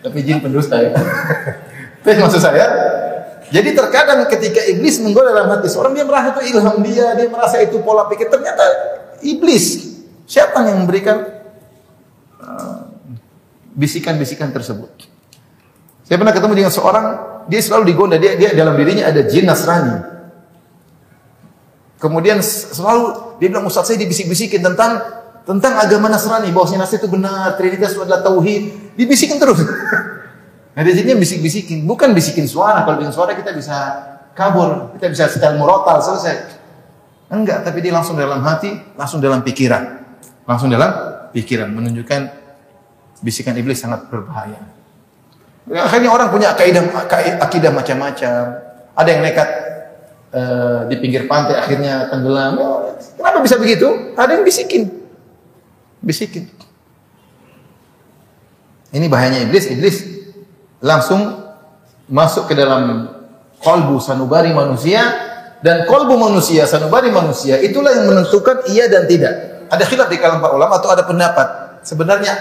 [0.00, 0.96] Tapi jin pendusta ya.
[2.00, 2.64] Tapi maksud saya,
[3.52, 7.60] jadi terkadang ketika iblis menggoda dalam hati seorang, dia merasa itu ilham dia, dia merasa
[7.60, 8.32] itu pola pikir.
[8.32, 8.64] Ternyata
[9.20, 9.84] iblis,
[10.24, 11.20] siapa yang memberikan
[12.40, 12.83] uh,
[13.74, 15.10] bisikan-bisikan tersebut.
[16.06, 17.06] Saya pernah ketemu dengan seorang,
[17.50, 20.14] dia selalu digoda, dia, dia dalam dirinya ada jin Nasrani.
[21.98, 25.00] Kemudian selalu dia bilang Ustaz saya dibisik-bisikin tentang
[25.48, 28.94] tentang agama Nasrani, bahwasanya Nasrani itu benar, Trinitas itu adalah tauhid.
[28.94, 29.64] Dibisikin terus.
[30.76, 32.84] nah, di sini bisik-bisikin, bukan bisikin suara.
[32.84, 33.76] Kalau bikin suara kita bisa
[34.36, 36.60] kabur, kita bisa setel murotal selesai.
[37.32, 40.04] Enggak, tapi dia langsung dalam hati, langsung dalam pikiran.
[40.44, 40.92] Langsung dalam
[41.32, 42.43] pikiran menunjukkan
[43.20, 44.58] bisikan iblis sangat berbahaya.
[45.70, 48.40] Akhirnya orang punya akidah macam-macam.
[48.94, 49.48] Ada yang nekat
[50.34, 52.58] Eh, di pinggir pantai akhirnya tenggelam.
[53.14, 53.86] Kenapa bisa begitu?
[54.18, 54.90] Ada yang bisikin.
[56.02, 56.50] Bisikin.
[58.90, 59.70] Ini bahayanya iblis.
[59.70, 59.96] Iblis
[60.82, 61.38] langsung
[62.10, 63.14] masuk ke dalam
[63.62, 65.06] kolbu sanubari manusia
[65.62, 69.62] dan kolbu manusia sanubari manusia itulah yang menentukan iya dan tidak.
[69.70, 71.78] Ada khilaf di kalangan para ulama atau ada pendapat.
[71.86, 72.34] Sebenarnya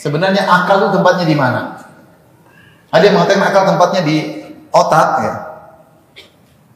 [0.00, 1.76] sebenarnya akal itu tempatnya di mana?
[2.88, 4.16] Ada yang mengatakan akal tempatnya di
[4.72, 5.34] otak ya.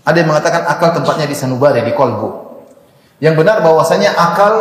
[0.04, 2.44] Ada yang mengatakan akal tempatnya di sanubari di kolbu.
[3.24, 4.52] Yang benar bahwasanya akal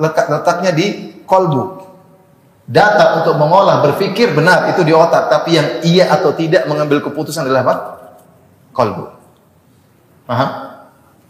[0.00, 1.84] letak letaknya di kolbu.
[2.68, 7.48] Data untuk mengolah, berpikir benar itu di otak, tapi yang iya atau tidak mengambil keputusan
[7.48, 7.74] adalah apa?
[8.76, 9.04] Kolbu.
[10.28, 10.48] Paham?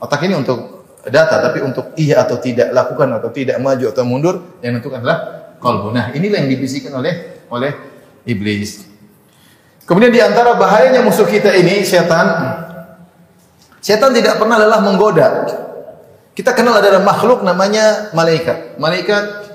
[0.03, 4.59] Otak ini untuk data, tapi untuk iya atau tidak, lakukan atau tidak, maju atau mundur,
[4.67, 5.19] yang menentukan adalah
[5.59, 5.95] kolbu.
[5.95, 7.73] Nah, inilah yang dibisikkan oleh oleh
[8.25, 8.87] iblis.
[9.85, 12.27] Kemudian di antara bahayanya musuh kita ini setan.
[13.79, 15.49] Setan tidak pernah lelah menggoda.
[16.35, 18.79] Kita kenal ada makhluk namanya malaikat.
[18.79, 19.49] Malaikat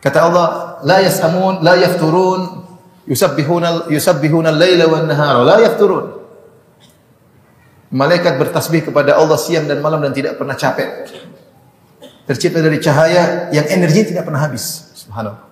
[0.00, 0.48] Kata Allah,
[0.80, 2.64] la yasamun, la yafturun,
[3.04, 5.04] yusabbihuna yusabbihuna al-laila wan
[5.44, 6.24] la yafturun.
[7.92, 11.04] Malaikat bertasbih kepada Allah siang dan malam dan tidak pernah capek.
[12.30, 14.94] Tercipta dari cahaya yang energi tidak pernah habis.
[14.94, 15.50] Subhanallah.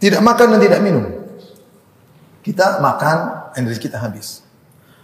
[0.00, 1.04] Tidak makan dan tidak minum.
[2.40, 4.40] Kita makan, energi kita habis.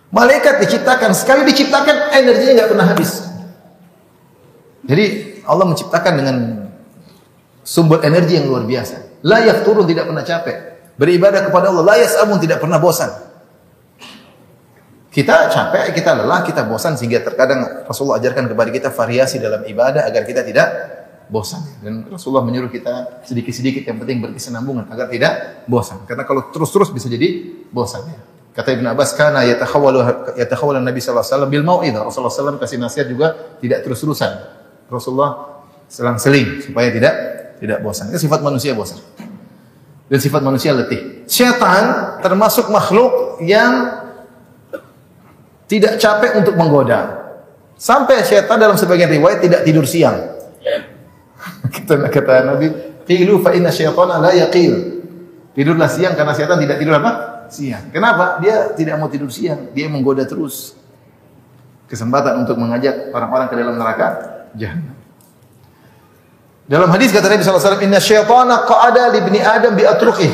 [0.09, 3.29] Malaikat diciptakan, sekali diciptakan energinya nggak pernah habis.
[4.89, 5.05] Jadi
[5.45, 6.37] Allah menciptakan dengan
[7.61, 9.21] sumber energi yang luar biasa.
[9.21, 10.57] Layak turun tidak pernah capek.
[10.97, 13.13] Beribadah kepada Allah layak amun tidak pernah bosan.
[15.17, 20.05] Kita capek, kita lelah, kita bosan sehingga terkadang Rasulullah ajarkan kepada kita variasi dalam ibadah
[20.05, 20.69] agar kita tidak
[21.33, 21.65] bosan.
[21.81, 26.05] Dan Rasulullah menyuruh kita sedikit-sedikit yang penting berkesinambungan agar tidak bosan.
[26.05, 28.05] Karena kalau terus-terus bisa jadi bosan.
[28.53, 30.05] Kata Ibn Abbas, karena yatakhawalu
[30.37, 32.05] yatakhawalu Nabi wasallam bil mau'idah.
[32.05, 34.33] Rasulullah SAW kasih nasihat juga tidak terus-terusan.
[34.93, 37.15] Rasulullah selang-seling supaya tidak
[37.57, 38.13] tidak bosan.
[38.13, 39.01] Itu sifat manusia bosan.
[40.13, 41.25] Dan sifat manusia letih.
[41.25, 44.05] Syaitan termasuk makhluk yang
[45.67, 47.27] tidak capek untuk menggoda.
[47.77, 50.17] Sampai syaitan dalam sebagian riwayat tidak tidur siang.
[51.75, 52.67] kata, kata Nabi,
[53.05, 54.97] "Qilu fa inna syaitana la yaqil."
[55.53, 57.11] Tidurlah siang karena syaitan tidak tidur apa?
[57.49, 57.89] Siang.
[57.89, 58.41] Kenapa?
[58.45, 60.77] Dia tidak mau tidur siang, dia menggoda terus.
[61.89, 64.09] Kesempatan untuk mengajak orang-orang ke dalam neraka
[64.53, 64.97] jahanam.
[66.67, 70.33] Dalam hadis kata Nabi SAW, Inna syaitana qa'ada li Adam bi atrukih.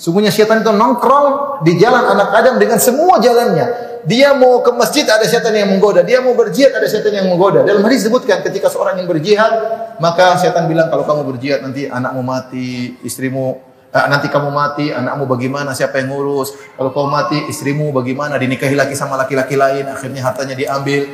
[0.00, 3.89] Sungguhnya syaitan itu nongkrong di jalan anak Adam dengan semua jalannya.
[4.08, 7.60] Dia mau ke masjid ada syaitan yang menggoda, dia mau berjihad ada syaitan yang menggoda.
[7.64, 9.52] Dalam hadis disebutkan ketika seorang yang berjihad,
[10.00, 13.60] maka syaitan bilang kalau kamu berjihad nanti anakmu mati, istrimu
[13.92, 16.56] eh, nanti kamu mati, anakmu bagaimana, siapa yang ngurus?
[16.80, 18.40] Kalau kamu mati, istrimu bagaimana?
[18.40, 21.04] Dinikahi laki sama laki-laki lain, akhirnya hartanya diambil.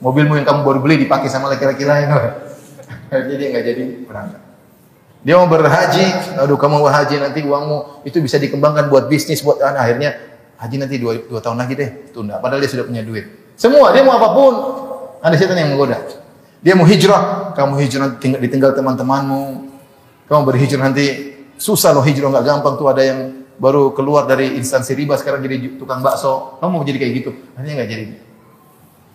[0.00, 2.08] Mobilmu yang kamu baru beli dipakai sama laki-laki lain.
[3.08, 4.40] Akhirnya dia nggak jadi berangkat.
[5.24, 9.56] Dia mau berhaji, aduh kamu mau haji nanti uangmu itu bisa dikembangkan buat bisnis buat
[9.64, 9.80] anak.
[9.80, 10.10] Akhirnya
[10.64, 12.40] haji nanti dua, dua tahun lagi deh, tunda.
[12.40, 13.52] Padahal dia sudah punya duit.
[13.54, 14.52] Semua dia mau apa pun,
[15.20, 16.00] ada setan yang menggoda.
[16.64, 19.68] Dia mau hijrah, kamu hijrah tinggal ditinggal teman-temanmu.
[20.24, 24.96] Kamu berhijrah nanti susah loh hijrah nggak gampang tuh ada yang baru keluar dari instansi
[24.96, 26.58] riba sekarang jadi tukang bakso.
[26.58, 28.04] Kamu mau jadi kayak gitu, akhirnya nggak jadi.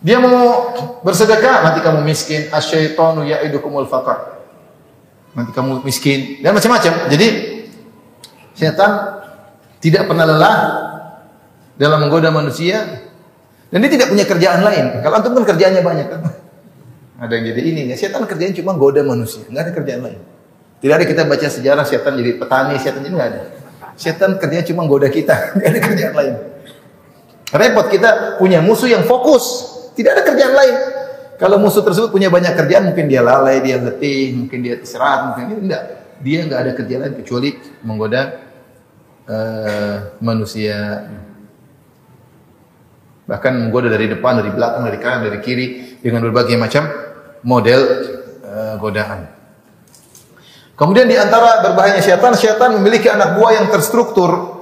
[0.00, 0.72] Dia mau
[1.04, 2.48] bersedekah, nanti kamu miskin.
[2.48, 4.40] Asyaitonu ya'idukumul faqar.
[5.36, 7.12] Nanti kamu miskin dan macam-macam.
[7.12, 7.26] Jadi
[8.56, 9.20] setan
[9.80, 10.56] tidak pernah lelah
[11.80, 13.08] dalam menggoda manusia
[13.72, 15.00] dan dia tidak punya kerjaan lain.
[15.00, 16.20] Kalau antum kan kerjaannya banyak kan.
[17.20, 17.96] Ada yang jadi ini, ya.
[18.00, 20.20] setan kerjaan cuma goda manusia, nggak ada kerjaan lain.
[20.80, 23.40] Tidak ada kita baca sejarah setan jadi petani, setan jadi nggak ada.
[23.92, 26.34] Setan kerjanya cuma goda kita, nggak ada kerjaan lain.
[27.52, 29.44] Repot kita punya musuh yang fokus,
[29.92, 30.76] tidak ada kerjaan lain.
[31.36, 35.44] Kalau musuh tersebut punya banyak kerjaan, mungkin dia lalai, dia letih, mungkin dia istirahat, mungkin
[35.44, 35.84] dia enggak.
[36.20, 37.50] Dia enggak ada kerjaan lain kecuali
[37.84, 38.20] menggoda
[39.28, 41.04] uh, manusia.
[43.30, 45.66] Bahkan menggoda dari depan, dari belakang, dari kanan, dari kiri
[46.02, 46.90] dengan berbagai macam
[47.46, 47.80] model
[48.42, 49.30] uh, godaan.
[50.74, 54.58] Kemudian di antara berbahayanya syaitan, syaitan memiliki anak buah yang terstruktur.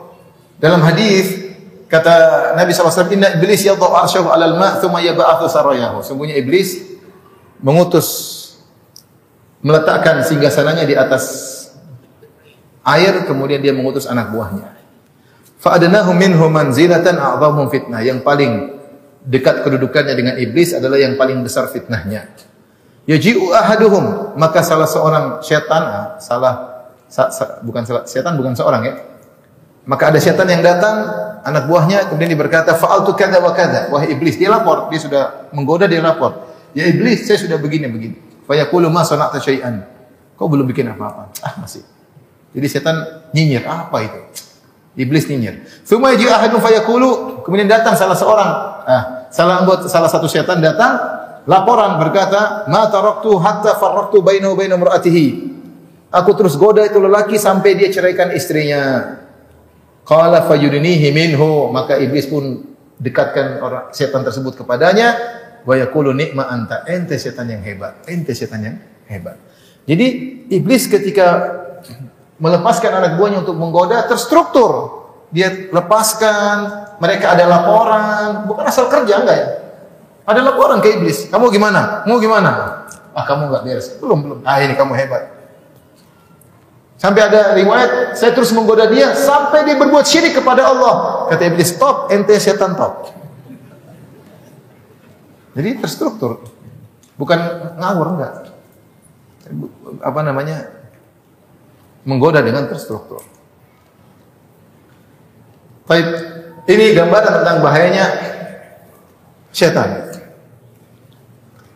[0.61, 1.49] Dalam hadis
[1.89, 6.05] Kata Nabi SAW, Inna iblis yadau arsyahu alal ma' thumma yaba'athu sarayahu.
[6.05, 6.85] Sungguhnya iblis
[7.65, 8.07] mengutus,
[9.65, 11.25] meletakkan singgasananya di atas
[12.85, 14.78] air, kemudian dia mengutus anak buahnya.
[15.59, 17.99] Fa'adnahu minhu manzilatan a'zamum fitnah.
[18.03, 18.53] Yang paling
[19.27, 22.31] dekat kedudukannya dengan iblis adalah yang paling besar fitnahnya.
[23.11, 24.39] Yaji'u ahaduhum.
[24.39, 28.95] Maka salah seorang syaitan, ah, salah, sa, sa, bukan salah, syaitan bukan seorang ya.
[29.89, 31.11] Maka ada syaitan yang datang
[31.43, 35.49] anak buahnya kemudian dia berkata fa'altu kadza wa kadza wahai iblis dia lapor dia sudah
[35.55, 39.81] menggoda dia lapor ya iblis saya sudah begini begini fa yaqulu ma sana'ta syai'an
[40.37, 41.87] kau belum bikin apa-apa ah masih
[42.49, 42.97] Jadi setan
[43.37, 44.21] nyinyir, apa itu?
[44.99, 45.63] Iblis nyinyir.
[45.87, 48.51] Tsumma yaji ahadun fayaqulu, kemudian datang salah seorang,
[48.83, 50.99] ah, salah anggota salah satu setan datang
[51.47, 55.27] laporan berkata, "Ma taraktu hatta farraqtu bainahu wa baina imra'atihi."
[56.11, 59.15] Aku terus goda itu lelaki sampai dia ceraikan istrinya.
[60.03, 62.65] Qala fayudnihi minhu, maka iblis pun
[62.99, 65.15] dekatkan orang setan tersebut kepadanya
[65.63, 68.77] wa ni'ma anta, ente setan yang hebat, ente setan yang
[69.07, 69.37] hebat.
[69.85, 70.07] Jadi
[70.49, 71.55] iblis ketika
[72.39, 74.97] melepaskan anak buahnya untuk menggoda terstruktur.
[75.29, 76.57] Dia lepaskan,
[76.97, 79.49] mereka ada laporan, bukan asal kerja enggak ya?
[80.25, 81.29] Ada laporan ke iblis.
[81.29, 82.09] Kamu gimana?
[82.09, 82.85] Mau gimana?
[83.13, 83.87] Ah kamu enggak beres.
[84.01, 84.39] Belum, belum.
[84.47, 85.37] Ah ini kamu hebat.
[86.99, 91.27] Sampai ada riwayat, saya terus menggoda dia sampai dia berbuat syirik kepada Allah.
[91.31, 93.15] Kata iblis, stop, ente setan top.
[95.55, 96.43] Jadi terstruktur.
[97.19, 97.39] Bukan
[97.79, 98.33] ngawur enggak.
[100.03, 100.78] Apa namanya?
[102.09, 103.21] Menggoda dengan terstruktur.
[105.85, 106.09] Baik,
[106.65, 108.07] ini gambaran tentang bahayanya
[109.53, 110.09] setan.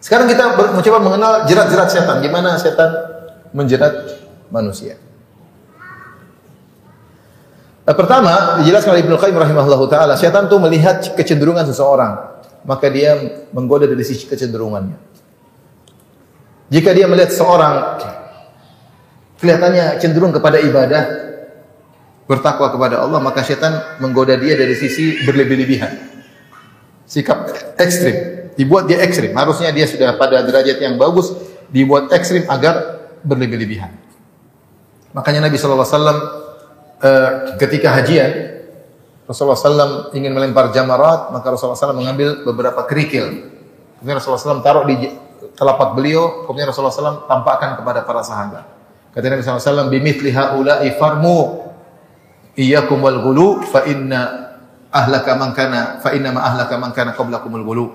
[0.00, 2.24] Sekarang kita mencoba mengenal jerat-jerat setan.
[2.24, 2.90] Gimana setan
[3.52, 3.92] menjerat
[4.48, 4.96] manusia.
[7.82, 13.18] Nah, pertama, dijelaskan oleh Ibnu Qayyim rahimahullahu taala, setan itu melihat kecenderungan seseorang, maka dia
[13.50, 14.96] menggoda dari sisi kecenderungannya.
[16.72, 17.74] Jika dia melihat seorang
[19.42, 21.02] kelihatannya cenderung kepada ibadah,
[22.30, 26.14] bertakwa kepada Allah, maka setan menggoda dia dari sisi berlebih-lebihan.
[27.04, 29.34] Sikap ekstrim, dibuat dia ekstrim.
[29.34, 31.34] Harusnya dia sudah pada derajat yang bagus,
[31.74, 33.90] dibuat ekstrim agar berlebih-lebihan.
[35.12, 36.18] Makanya Nabi alaihi wasallam
[37.02, 37.28] eh,
[37.60, 38.52] ketika hajian
[39.22, 43.54] Rasulullah SAW ingin melempar jamarat, maka Rasulullah SAW mengambil beberapa kerikil.
[43.96, 45.08] Kemudian Rasulullah SAW taruh di
[45.54, 48.81] telapak beliau, kemudian Rasulullah SAW tampakkan kepada para sahabat.
[49.12, 51.68] Kata Nabi SAW, bimithli haula'i farmu
[52.56, 54.20] iyyakum wal ghulu fa inna
[54.88, 57.86] ahlaka man kana fa inna ma ahlaka man kana qablakumul ghulu.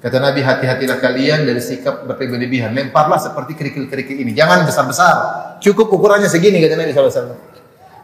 [0.00, 2.72] Kata Nabi, hati-hatilah kalian dari sikap berlebihan.
[2.72, 4.32] Lemparlah seperti kerikil-kerikil ini.
[4.32, 5.14] Jangan besar-besar.
[5.60, 7.36] Cukup ukurannya segini, kata Nabi SAW.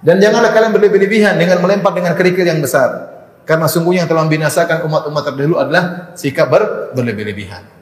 [0.04, 3.16] Dan janganlah kalian berlebihan dengan melempar dengan kerikil yang besar.
[3.48, 7.75] Karena sungguhnya yang telah membinasakan umat-umat terdahulu adalah sikap ber berlebih-lebihan.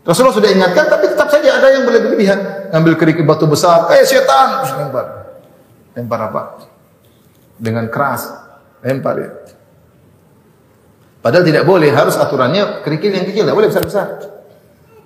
[0.00, 2.72] Rasulullah sudah ingatkan, tapi tetap saja ada yang berlebih-lebihan.
[2.72, 5.06] Ngambil kerikil batu besar, eh setan, terus lempar.
[5.92, 6.42] Lempar apa?
[7.60, 8.32] Dengan keras.
[8.80, 9.30] Lempar ya.
[11.20, 14.08] Padahal tidak boleh, harus aturannya kerikil yang kecil, tidak boleh besar-besar.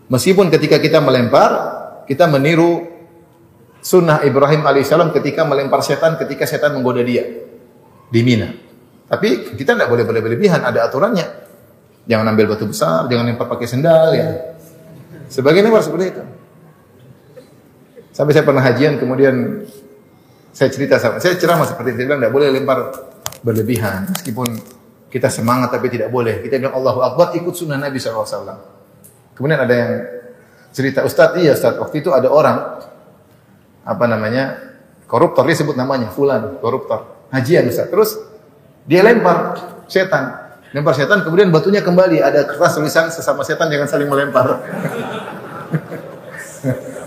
[0.06, 1.50] Meskipun ketika kita melempar,
[2.06, 2.86] kita meniru
[3.82, 7.26] sunnah Ibrahim alaihissalam ketika melempar setan ketika setan menggoda dia
[8.14, 8.54] di Mina.
[9.10, 11.42] Tapi kita tidak boleh berlebihan, ada aturannya.
[12.06, 14.53] Jangan ambil batu besar, jangan lempar pakai sendal ya.
[15.34, 16.22] Sebagian lempar seperti itu.
[18.14, 19.66] Sampai saya pernah hajian kemudian
[20.54, 22.78] saya cerita sama saya ceramah seperti itu, saya bilang tidak boleh lempar
[23.42, 24.46] berlebihan meskipun
[25.10, 26.38] kita semangat tapi tidak boleh.
[26.38, 28.54] Kita bilang Allahu Akbar ikut sunnah Nabi SAW.
[29.34, 29.92] Kemudian ada yang
[30.70, 32.86] cerita Ustadz, iya Ustadz, waktu itu ada orang
[33.82, 34.74] apa namanya
[35.10, 38.16] koruptor dia sebut namanya fulan koruptor hajian Ustaz terus
[38.88, 39.58] dia lempar
[39.90, 40.43] setan
[40.74, 42.18] lempar setan kemudian batunya kembali.
[42.18, 44.46] Ada kertas tulisan sesama setan jangan saling melempar.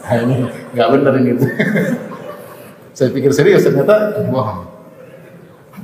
[0.08, 1.36] Nah, ini nggak benar ini.
[2.96, 4.24] Saya pikir serius ternyata.
[4.32, 4.64] Bohong.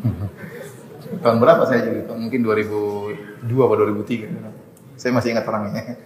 [1.23, 4.63] Tahun berapa saya juga mungkin 2002 atau 2003
[4.97, 5.99] saya masih ingat orangnya.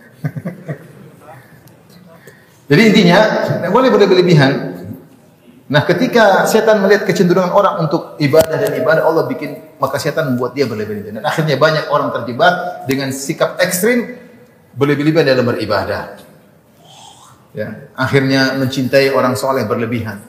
[2.68, 4.77] Jadi intinya, tidak boleh berlebihan.
[5.68, 10.56] Nah, ketika setan melihat kecenderungan orang untuk ibadah dan ibadah Allah bikin maka setan membuat
[10.56, 11.20] dia berlebihan.
[11.20, 14.16] Dan akhirnya banyak orang terjebak dengan sikap ekstrim
[14.72, 16.24] berlebihan dalam beribadah.
[17.52, 20.24] Ya, akhirnya mencintai orang soleh berlebihan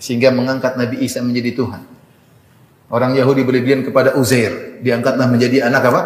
[0.00, 1.82] sehingga mengangkat Nabi Isa menjadi Tuhan.
[2.90, 6.02] Orang Yahudi berlebihan kepada Uzair, diangkatlah menjadi anak apa?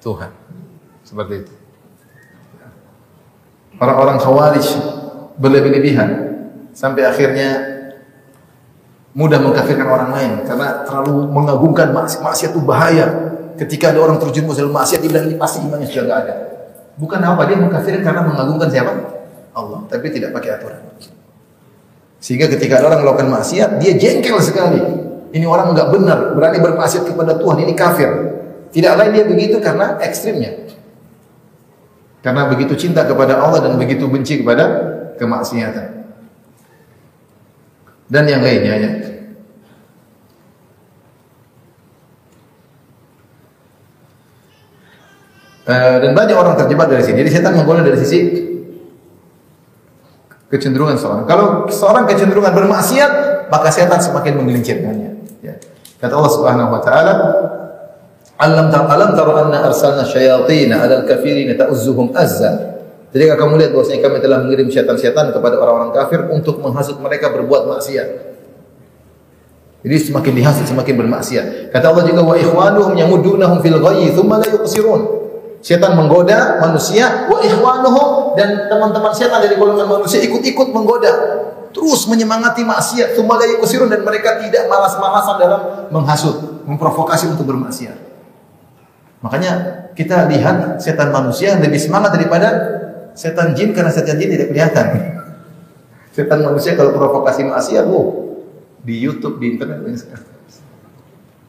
[0.00, 0.30] Tuhan.
[1.04, 1.52] Seperti itu.
[3.76, 4.66] Orang-orang Khawarij
[5.36, 6.25] berlebih-lebihan
[6.76, 7.48] sampai akhirnya
[9.16, 13.06] mudah mengkafirkan orang lain karena terlalu mengagungkan maksiat, maksiat itu bahaya.
[13.56, 16.34] Ketika ada orang terjerumus dalam maksiat, dia bilang ini pasti imannya sudah enggak ada.
[17.00, 18.92] Bukan apa dia mengkafirkan karena mengagungkan siapa?
[19.56, 20.84] Allah, tapi tidak pakai aturan.
[22.20, 24.76] Sehingga ketika ada orang melakukan maksiat, dia jengkel sekali.
[25.32, 28.12] Ini orang enggak benar, berani bermaksiat kepada Tuhan, ini kafir.
[28.76, 30.68] Tidak lain dia begitu karena ekstrimnya.
[32.20, 34.64] Karena begitu cinta kepada Allah dan begitu benci kepada
[35.16, 35.95] kemaksiatan.
[38.06, 38.90] Dan yang lainnya ya.
[45.66, 47.26] Uh, dan banyak orang terjebak dari sini.
[47.26, 48.18] Jadi setan menggoda dari sisi
[50.46, 51.26] kecenderungan seorang.
[51.26, 53.12] Kalau seorang kecenderungan bermaksiat,
[53.50, 55.10] maka setan semakin menggelincirkannya.
[55.42, 55.58] Ya.
[55.98, 57.12] Kata Allah Subhanahu wa taala,
[58.38, 62.75] "Alam tar alam tara anna arsalna syayatin 'ala al-kafirin ta'uzzuhum azza."
[63.16, 67.64] Jadi kamu lihat bahwasanya kami telah mengirim setan-setan kepada orang-orang kafir untuk menghasut mereka berbuat
[67.64, 68.08] maksiat.
[69.80, 71.72] Jadi semakin dihasut semakin bermaksiat.
[71.72, 75.00] Kata Allah juga wa ikhwanuhum yamuddunahum fil ghayyi thumma la yuqsirun.
[75.64, 81.12] Setan menggoda manusia wa ikhwanuhum dan teman-teman setan dari golongan manusia ikut-ikut menggoda.
[81.72, 87.96] Terus menyemangati maksiat, thumma la yuqsirun dan mereka tidak malas-malasan dalam menghasut, memprovokasi untuk bermaksiat.
[89.24, 89.52] Makanya
[89.96, 92.84] kita lihat setan manusia lebih semangat daripada
[93.16, 94.86] setan jin karena setan jin tidak kelihatan.
[96.12, 98.36] Setan manusia kalau provokasi maksiat, wow,
[98.84, 100.24] di YouTube, di internet sekali.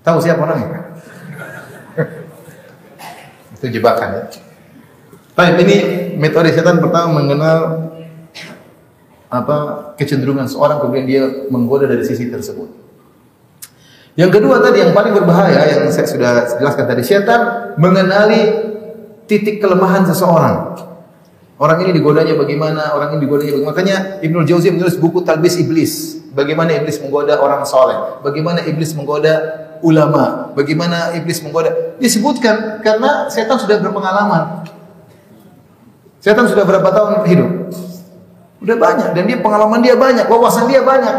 [0.02, 0.98] Tahu siapa orangnya?
[3.60, 4.24] Itu jebakan ya.
[5.38, 5.76] Baik, ini
[6.18, 7.94] metode setan pertama mengenal
[9.28, 9.58] apa
[10.00, 12.72] kecenderungan seorang kemudian dia menggoda dari sisi tersebut.
[14.18, 17.42] Yang kedua tadi yang paling berbahaya yang saya sudah jelaskan tadi setan
[17.78, 18.42] mengenali
[19.30, 20.74] titik kelemahan seseorang.
[21.58, 23.72] Orang ini digodanya bagaimana, orang ini digodanya bagaimana.
[23.74, 26.18] Makanya Ibnu Jauzi menulis buku Talbis Iblis.
[26.38, 28.22] Bagaimana iblis menggoda orang soleh.
[28.22, 30.54] Bagaimana iblis menggoda ulama.
[30.54, 31.98] Bagaimana iblis menggoda.
[31.98, 34.70] Disebutkan karena setan sudah berpengalaman.
[36.22, 37.50] Setan sudah berapa tahun hidup?
[38.62, 39.18] Udah banyak.
[39.18, 40.30] Dan dia pengalaman dia banyak.
[40.30, 41.16] Wawasan dia banyak.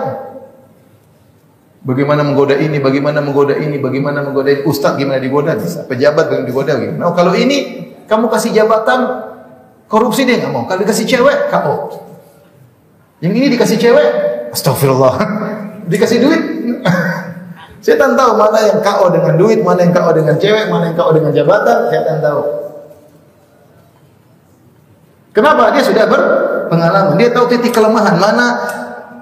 [1.82, 4.62] Bagaimana menggoda ini, bagaimana menggoda ini, bagaimana menggoda ini.
[4.70, 5.58] Ustaz gimana digoda?
[5.58, 5.82] Bisa.
[5.82, 6.78] Pejabat bagaimana digoda?
[6.78, 7.10] Gimana?
[7.10, 9.27] Nah, kalau ini kamu kasih jabatan
[9.88, 10.68] Korupsi dia nggak mau.
[10.68, 11.74] Kalau dikasih cewek, KO.
[13.24, 14.08] Yang ini dikasih cewek,
[14.52, 15.16] astagfirullah.
[15.92, 16.42] dikasih duit,
[17.84, 21.10] setan tahu mana yang KO dengan duit, mana yang KO dengan cewek, mana yang KO
[21.16, 22.42] dengan jabatan, setan tahu.
[25.32, 25.70] Kenapa?
[25.72, 27.14] Dia sudah berpengalaman.
[27.16, 28.46] Dia tahu titik kelemahan mana.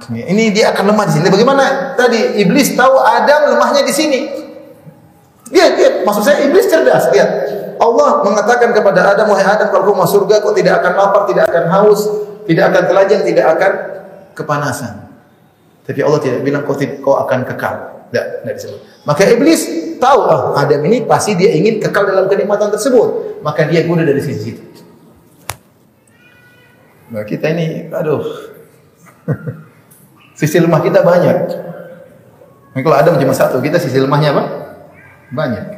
[0.09, 1.29] Ini dia akan lemah di sini.
[1.29, 4.21] Bagaimana tadi iblis tahu Adam lemahnya di sini.
[5.53, 7.13] Dia, dia maksud saya iblis cerdas.
[7.13, 7.31] Lihat,
[7.77, 11.45] Allah mengatakan kepada Adam, wahai Adam, kalau kau masuk surga, kau tidak akan lapar, tidak
[11.51, 12.01] akan haus,
[12.49, 13.73] tidak akan telanjang, tidak akan
[14.33, 14.93] kepanasan.
[15.87, 17.75] Tapi Allah tidak bilang kau, kau akan kekal.
[18.07, 18.81] Tidak, tidak disebut.
[19.03, 19.61] Maka iblis
[19.99, 23.43] tahu, oh, Adam ini pasti dia ingin kekal dalam kenikmatan tersebut.
[23.43, 24.63] Maka dia guna dari sisi itu.
[27.07, 28.23] Nah, kita ini, aduh,
[30.39, 31.39] sisi lemah kita banyak.
[32.75, 34.43] Nah, kalau Adam cuma satu, kita sisi lemahnya apa?
[35.31, 35.76] Banyak.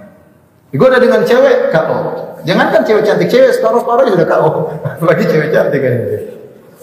[0.68, 1.96] Digoda dengan cewek, KO.
[2.44, 4.48] Jangankan cewek cantik, cewek separuh-separuh sudah KO.
[4.84, 5.94] Apalagi cewek cantik kan.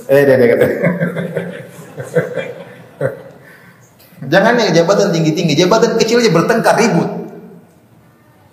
[0.10, 0.66] Eh, dia dia kata.
[4.26, 7.10] Jangan yang jabatan tinggi-tinggi, jabatan kecil aja bertengkar ribut.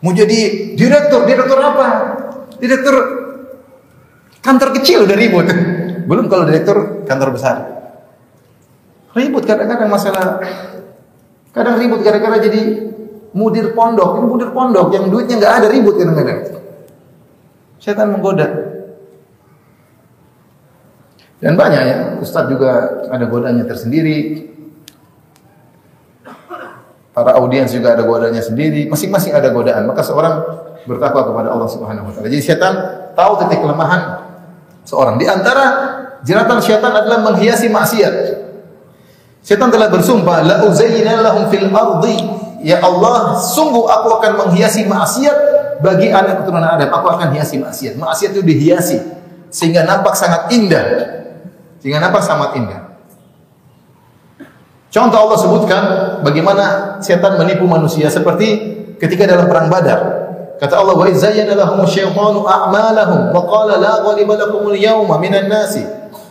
[0.05, 1.87] Mau jadi direktur, direktur apa?
[2.61, 2.97] Direktur
[4.45, 5.49] kantor kecil udah ribut.
[6.09, 7.57] Belum kalau direktur kantor besar.
[9.17, 10.45] Ribut kadang-kadang masalah
[11.53, 12.92] kadang ribut gara-gara jadi
[13.33, 16.41] mudir pondok, ini mudir pondok yang duitnya nggak ada ribut kadang-kadang.
[17.83, 18.47] Setan menggoda.
[21.43, 24.49] Dan banyak ya, Ustadz juga ada godanya tersendiri.
[27.13, 29.85] Para audiens juga ada godanya sendiri, masing-masing ada godaan.
[29.91, 30.39] Maka seorang
[30.87, 32.31] bertakwa kepada Allah Subhanahu wa taala.
[32.31, 32.73] Jadi setan
[33.13, 34.23] tahu titik kelemahan
[34.87, 35.19] seorang.
[35.19, 35.65] Di antara
[36.23, 38.15] jeratan setan adalah menghiasi maksiat.
[39.43, 42.17] Setan telah bersumpah, la uzayyina lahum fil ardi
[42.63, 45.37] Ya Allah, sungguh aku akan menghiasi maksiat
[45.83, 46.95] bagi anak keturunan Adam.
[46.95, 47.99] Aku akan hiasi maksiat.
[47.99, 48.99] Maksiat itu dihiasi
[49.51, 50.87] sehingga nampak sangat indah.
[51.83, 52.95] Sehingga nampak sangat indah.
[54.93, 55.83] Contoh Allah sebutkan
[56.23, 58.49] bagaimana setan menipu manusia seperti
[59.03, 60.01] ketika dalam perang Badar.
[60.63, 65.83] Kata Allah, "Wa izayyana lahum syaitanu a'malahum wa qala la ghaliba lakum al-yawma minan nasi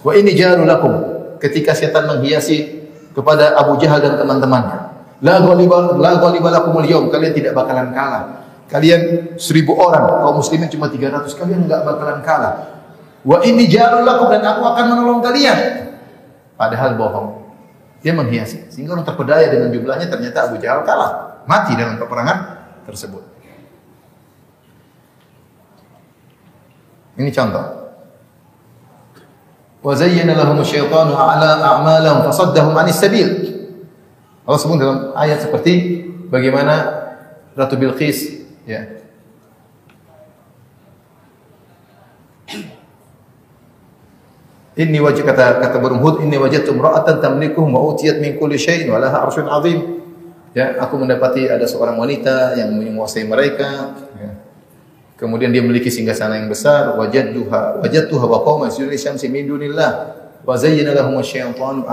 [0.05, 0.93] wa inni jaru lakum."
[1.41, 4.80] Ketika setan menghiasi kepada Abu Jahal dan teman-temannya.
[5.21, 7.09] La ghaliba la ghaliba lakumul yawm.
[7.13, 8.41] Kalian tidak bakalan kalah.
[8.71, 12.53] Kalian seribu orang, kaum muslimin cuma 300, kalian enggak bakalan kalah.
[13.21, 15.57] Wa inni jarul lakum dan aku akan menolong kalian.
[16.55, 17.29] Padahal bohong.
[18.01, 18.71] Dia menghiasi.
[18.71, 21.43] Sehingga orang terpedaya dengan jumlahnya ternyata Abu Jahal kalah.
[21.45, 22.37] Mati dalam peperangan
[22.87, 23.21] tersebut.
[27.19, 27.65] Ini contoh.
[29.81, 33.50] Zayyana lahum syaitanu a'la a'malahum fasaddahum 'anis sabil.
[34.41, 37.01] Allah sebut dalam ayat seperti bagaimana
[37.53, 39.01] Ratu Bilqis ya.
[44.79, 48.87] Inni wajah kata kata burung Hud inni wajadtu imra'atan tamlikuhum wa utiyat min kulli syai'in
[48.87, 49.99] wa 'azim.
[50.51, 54.31] Ya, aku mendapati ada seorang wanita yang menguasai mereka ya.
[55.15, 60.17] Kemudian dia memiliki singgasana yang besar, wajadtuha wajadtuha wa qauma syamsi min dunillah.
[60.41, 61.85] Wa zayyana lahum asyaitanu.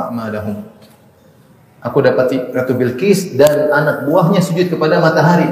[1.79, 5.47] Aku dapati Ratu Bilqis dan anak buahnya sujud kepada matahari.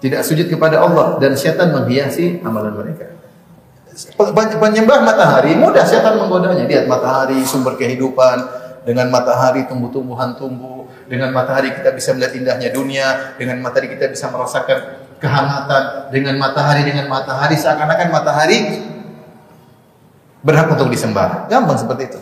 [0.00, 3.20] Tidak sujud kepada Allah dan syaitan menghiasi amalan mereka.
[4.60, 6.64] Penyembah matahari mudah syaitan menggodanya.
[6.68, 8.60] Lihat matahari sumber kehidupan.
[8.80, 10.88] Dengan matahari tumbuh-tumbuhan tumbuh.
[11.04, 13.36] Dengan matahari kita bisa melihat indahnya dunia.
[13.36, 16.12] Dengan matahari kita bisa merasakan kehangatan.
[16.12, 17.56] Dengan matahari, dengan matahari.
[17.60, 18.58] Seakan-akan matahari
[20.40, 21.48] berhak untuk disembah.
[21.48, 22.20] Gampang seperti itu.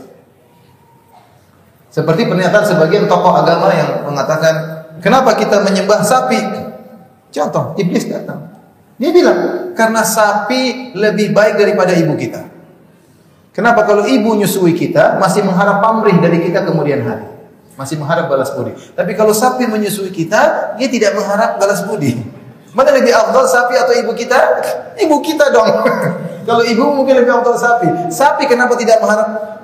[1.98, 6.38] Seperti pernyataan sebagian tokoh agama yang mengatakan, kenapa kita menyembah sapi?
[7.34, 8.54] Contoh, iblis datang.
[9.02, 12.46] Dia bilang, karena sapi lebih baik daripada ibu kita.
[13.50, 17.26] Kenapa kalau ibu nyusui kita masih mengharap pamrih dari kita kemudian hari?
[17.74, 18.78] Masih mengharap balas budi.
[18.94, 22.14] Tapi kalau sapi menyusui kita, dia tidak mengharap balas budi.
[22.78, 24.38] Mana lebih afdal sapi atau ibu kita?
[25.02, 25.66] Ibu kita dong.
[26.48, 28.06] kalau ibu mungkin lebih afdal sapi.
[28.06, 29.57] Sapi kenapa tidak mengharap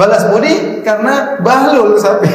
[0.00, 0.80] balas budi?
[0.80, 2.32] Karena bahlul sapi.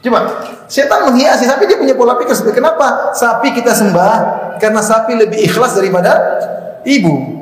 [0.00, 0.20] Coba,
[0.68, 4.16] setan menghiasi sapi dia punya pola pikir seperti kenapa sapi kita sembah?
[4.60, 6.12] Karena sapi lebih ikhlas daripada
[6.84, 7.40] ibu.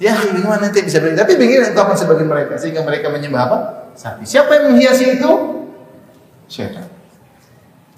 [0.00, 1.16] Ya, gimana nanti bisa beri?
[1.16, 3.58] Tapi begini ungkapan sebagian mereka sehingga mereka menyembah apa?
[3.96, 4.28] Sapi.
[4.28, 5.32] Siapa yang menghiasi itu?
[6.44, 6.84] Setan.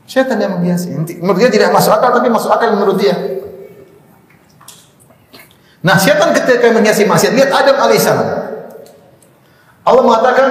[0.06, 0.94] Setan yang menghiasi.
[1.18, 3.16] Menurut dia tidak masuk akal tapi masuk akal menurut dia.
[5.82, 8.45] Nah, setan ketika menghiasi maksiat, lihat Adam alaihissalam.
[9.86, 10.48] Allah mengatakan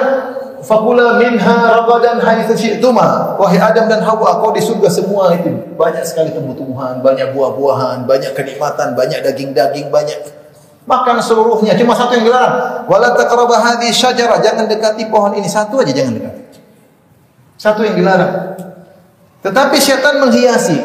[0.65, 3.37] Fakula minha ragadan haitsu syi'tuma.
[3.37, 5.53] Wahai Adam dan Hawa, kau di surga semua itu.
[5.77, 10.25] Banyak sekali tumbuh-tumbuhan, banyak buah-buahan, banyak kenikmatan, banyak daging-daging, banyak
[10.89, 11.77] makan seluruhnya.
[11.77, 12.89] Cuma satu yang dilarang.
[12.89, 14.41] Wala taqrabu hadhihi syajarah.
[14.41, 15.45] Jangan dekati pohon ini.
[15.45, 16.41] Satu aja jangan dekati.
[17.61, 18.57] Satu yang dilarang.
[19.45, 20.81] Tetapi syaitan menghiasi.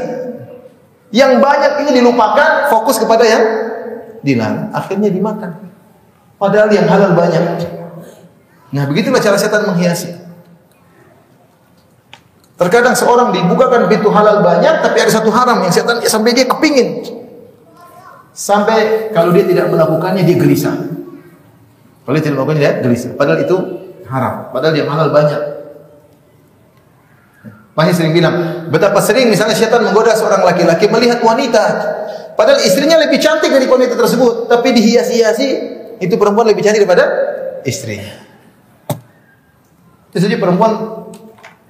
[1.09, 3.45] Yang banyak ini dilupakan, fokus kepada yang
[4.21, 4.69] dilarang.
[4.77, 5.57] Akhirnya dimakan.
[6.37, 7.80] Padahal yang halal banyak.
[8.71, 10.15] Nah, begitulah cara setan menghiasi.
[12.61, 17.09] Terkadang seorang dibukakan pintu halal banyak, tapi ada satu haram yang setan sampai dia kepingin.
[18.37, 20.77] Sampai kalau dia tidak melakukannya dia gelisah.
[22.05, 23.17] Kalau dia tidak melakukannya dia gelisah.
[23.17, 23.57] Padahal itu
[24.13, 24.53] haram.
[24.53, 25.41] Padahal dia halal banyak.
[27.73, 31.65] Masih sering bilang, betapa sering misalnya setan menggoda seorang laki-laki melihat wanita.
[32.37, 35.49] Padahal istrinya lebih cantik dari wanita tersebut, tapi dihias-hiasi
[35.97, 37.09] itu perempuan lebih cantik daripada
[37.65, 38.20] istrinya.
[40.11, 40.73] Itu saja perempuan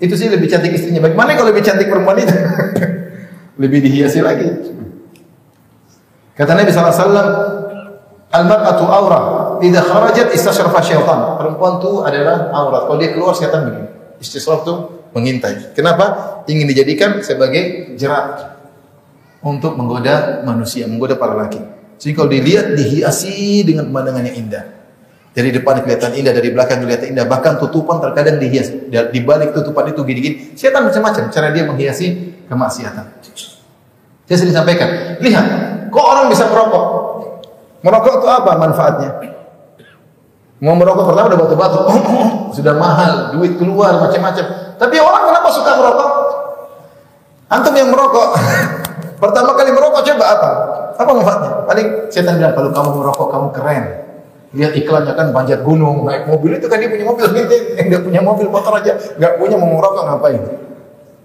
[0.00, 1.04] itu sih lebih cantik istrinya.
[1.04, 2.32] Bagaimana kalau lebih cantik perempuan itu?
[3.62, 4.48] lebih dihiasi lagi.
[6.32, 7.60] Kata Nabi SAW,
[8.30, 9.20] Al-mar'atu aura.
[9.58, 11.34] Idza kharajat istasyrafa syaitan.
[11.34, 12.86] Perempuan itu adalah aurat.
[12.86, 13.90] Kalau dia keluar setan begini.
[14.22, 14.74] Istisraf itu
[15.10, 15.74] mengintai.
[15.74, 16.38] Kenapa?
[16.46, 18.54] Ingin dijadikan sebagai jerat
[19.42, 21.58] untuk menggoda manusia, menggoda para laki.
[21.98, 24.64] Jadi kalau dilihat dihiasi dengan pemandangan yang indah.
[25.30, 27.26] Dari depan kelihatan indah, dari belakang kelihatan indah.
[27.30, 28.74] Bahkan tutupan terkadang dihias.
[28.90, 30.58] Di balik tutupan itu gini-gini.
[30.58, 32.06] Setan macam-macam cara dia menghiasi
[32.50, 33.06] kemaksiatan.
[34.26, 35.46] Saya sering sampaikan, lihat,
[35.90, 36.84] kok orang bisa merokok?
[37.82, 39.10] Merokok itu apa manfaatnya?
[40.62, 41.80] Mau merokok pertama udah batu-batu,
[42.56, 44.76] sudah mahal, duit keluar macam-macam.
[44.78, 46.10] Tapi orang kenapa suka merokok?
[47.50, 48.38] Antum yang merokok,
[49.22, 50.50] pertama kali merokok coba apa?
[50.94, 51.50] Apa manfaatnya?
[51.66, 53.84] Paling setan bilang kalau kamu merokok kamu keren.
[54.50, 57.54] Lihat iklannya kan panjat gunung, naik mobil itu kan dia punya mobil gitu.
[57.78, 60.42] Yang dia punya mobil motor aja, nggak punya mau merokok ngapain?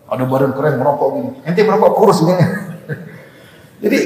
[0.06, 1.30] Ada badan keren merokok gini.
[1.42, 2.38] Nanti merokok kurus gini.
[3.84, 4.00] Jadi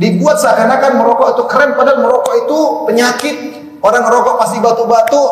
[0.00, 3.36] dibuat seakan-akan merokok itu keren, padahal merokok itu penyakit.
[3.84, 5.24] Orang merokok pasti batu-batu.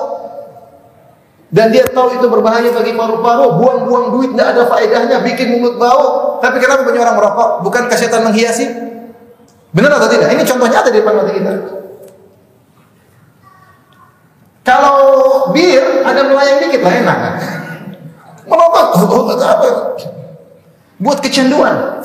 [1.49, 6.37] Dan dia tahu itu berbahaya bagi paru-paru, buang-buang duit tidak ada faedahnya, bikin mulut bau.
[6.45, 7.49] Tapi kenapa banyak orang merokok?
[7.65, 8.69] Bukan kesehatan menghiasi?
[9.73, 10.29] Benar atau tidak?
[10.35, 11.53] Ini contohnya ada di depan mata kita.
[14.65, 14.97] Kalau
[15.53, 17.19] bir ada melayang dikit lah enak?
[18.49, 19.69] Merokok oh, apa?
[20.97, 22.01] Buat kecanduan.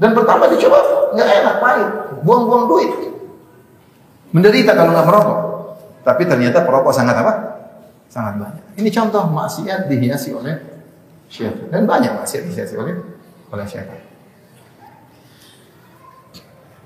[0.00, 0.80] Dan pertama dicoba
[1.12, 1.88] nggak enak, pahit,
[2.24, 2.90] buang-buang duit.
[4.32, 5.38] Menderita kalau nggak merokok.
[6.00, 7.32] Tapi ternyata perokok sangat apa?
[8.08, 8.64] Sangat banyak.
[8.80, 10.56] Ini contoh maksiat dihiasi oleh
[11.28, 11.68] syaitan.
[11.68, 12.96] Dan banyak maksiat dihiasi oleh
[13.52, 14.00] oleh syaitan.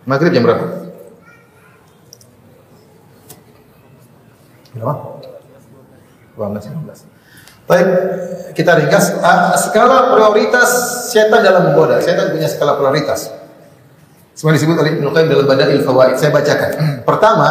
[0.02, 0.87] Maghrib jam berapa?
[4.78, 5.18] Berapa?
[6.38, 7.18] 12 15.
[7.68, 7.88] Baik,
[8.56, 9.20] kita ringkas.
[9.20, 10.70] Uh, skala prioritas
[11.12, 12.00] setan dalam menggoda.
[12.00, 13.28] Setan punya skala prioritas.
[14.32, 16.16] Semua disebut oleh Ibnu Qayyim dalam Badail Fawaid.
[16.16, 16.70] Saya bacakan.
[17.08, 17.48] Pertama,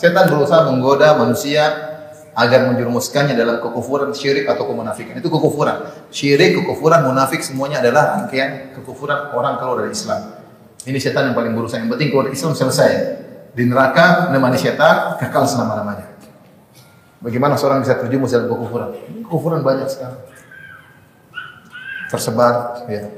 [0.00, 1.90] setan berusaha menggoda manusia
[2.32, 5.18] agar menjerumuskannya dalam kekufuran, syirik atau kemunafikan.
[5.20, 6.08] Itu kekufuran.
[6.08, 10.40] Syirik, kekufuran, munafik semuanya adalah rangkaian kekufuran orang keluar dari Islam.
[10.88, 11.76] Ini setan yang paling berusaha.
[11.76, 12.92] Yang penting dari Islam selesai.
[13.50, 16.09] di neraka menemani setan kekal selama-lamanya.
[17.20, 18.96] Bagaimana seorang bisa terjumus dalam kekufuran?
[19.28, 20.16] Kekufuran banyak sekali.
[22.08, 23.12] Tersebar ya.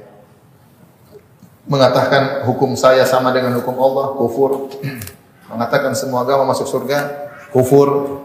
[1.71, 4.75] Mengatakan hukum saya sama dengan hukum Allah, kufur.
[5.55, 8.19] Mengatakan semua agama masuk surga, kufur.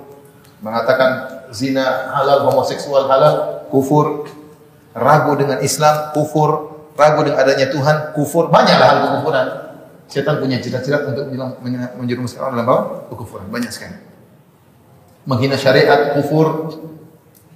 [0.65, 4.25] Mengatakan zina halal, homoseksual halal, kufur.
[4.97, 6.73] Ragu dengan Islam, kufur.
[6.97, 8.49] Ragu dengan adanya Tuhan, kufur.
[8.49, 9.47] Banyaklah hal kekufuran.
[10.09, 11.30] Setan punya cita-cita untuk
[12.01, 13.45] menjerumuskan orang dalam bawah kekufuran.
[13.53, 14.07] Banyak sekali.
[15.28, 16.80] Menghina syariat, kufur.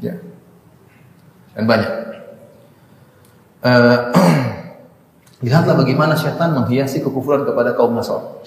[0.04, 0.20] Ya.
[1.56, 1.92] Dan banyak.
[3.64, 4.12] Uh,
[5.46, 8.44] lihatlah bagaimana setan menghiasi kekufuran kepada kaum Nasr.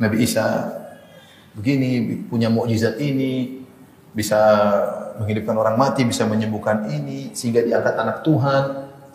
[0.00, 0.72] Nabi Isa
[1.56, 3.64] begini, punya mukjizat ini,
[4.12, 4.40] bisa
[5.20, 8.62] menghidupkan orang mati, bisa menyembuhkan ini, sehingga diangkat anak Tuhan.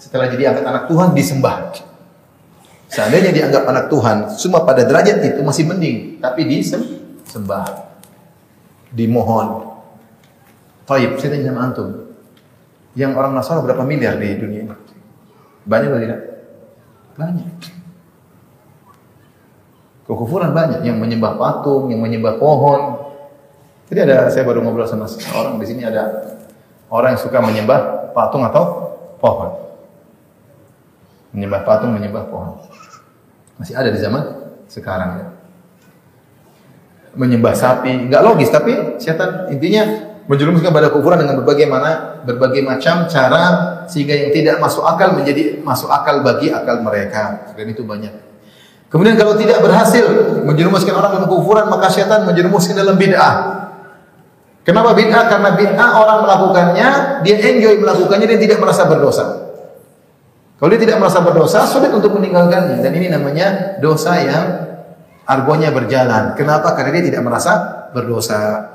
[0.01, 1.57] Setelah jadi angkat anak Tuhan, disembah.
[2.91, 7.90] Seandainya dianggap anak Tuhan, semua pada derajat itu masih mending, tapi disembah,
[8.91, 9.71] dimohon.
[10.85, 11.87] Taib, saya tanya sama antum.
[12.91, 14.75] Yang orang Nasara berapa miliar di dunia ini?
[15.63, 16.21] Banyak atau tidak?
[17.15, 17.51] Banyak.
[20.03, 22.99] Kekufuran banyak, yang menyembah patung, yang menyembah pohon.
[23.87, 26.35] Jadi ada, saya baru ngobrol sama seorang di sini ada
[26.91, 28.91] orang yang suka menyembah patung atau
[29.23, 29.55] pohon.
[31.31, 32.59] Menyembah patung, menyembah pohon.
[33.55, 35.30] Masih ada di zaman sekarang ya.
[37.11, 39.83] Menyembah sapi, nggak logis tapi setan intinya
[40.31, 43.43] menjerumuskan pada kufuran dengan berbagai mana berbagai macam cara
[43.91, 48.15] sehingga yang tidak masuk akal menjadi masuk akal bagi akal mereka dan itu banyak.
[48.87, 50.03] Kemudian kalau tidak berhasil
[50.47, 53.35] menjerumuskan orang dalam kufuran maka setan menjerumuskan dalam bid'ah.
[54.63, 55.25] Kenapa bid'ah?
[55.31, 56.87] Karena bid'ah orang melakukannya,
[57.23, 59.25] dia enjoy melakukannya dan tidak merasa berdosa.
[60.61, 62.85] Kalau dia tidak merasa berdosa, sulit untuk meninggalkannya.
[62.85, 64.45] Dan ini namanya dosa yang
[65.31, 66.35] argonya berjalan.
[66.35, 66.75] Kenapa?
[66.75, 67.51] Karena dia tidak merasa
[67.95, 68.67] berdosa.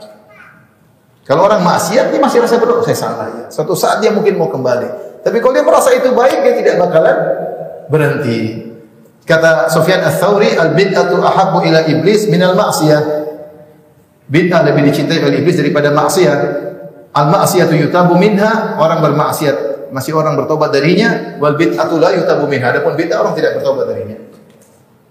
[1.28, 2.88] Kalau orang maksiat, dia masih rasa berdosa.
[2.88, 3.44] Saya salah ya.
[3.52, 5.20] Suatu saat dia mungkin mau kembali.
[5.20, 7.16] Tapi kalau dia merasa itu baik, dia tidak bakalan
[7.92, 8.62] berhenti.
[9.26, 13.02] Kata Sufyan Ats-Tsauri, al-bid'atu ahabbu ila iblis minal ma'siyah.
[14.30, 16.40] Bid'ah lebih dicintai oleh iblis daripada maksiat.
[17.10, 22.98] Al-ma'siyatu yutabu minha, orang bermaksiat masih orang bertobat darinya wal bid'atu la yutabu minha adapun
[22.98, 24.18] bid'ah orang tidak bertobat darinya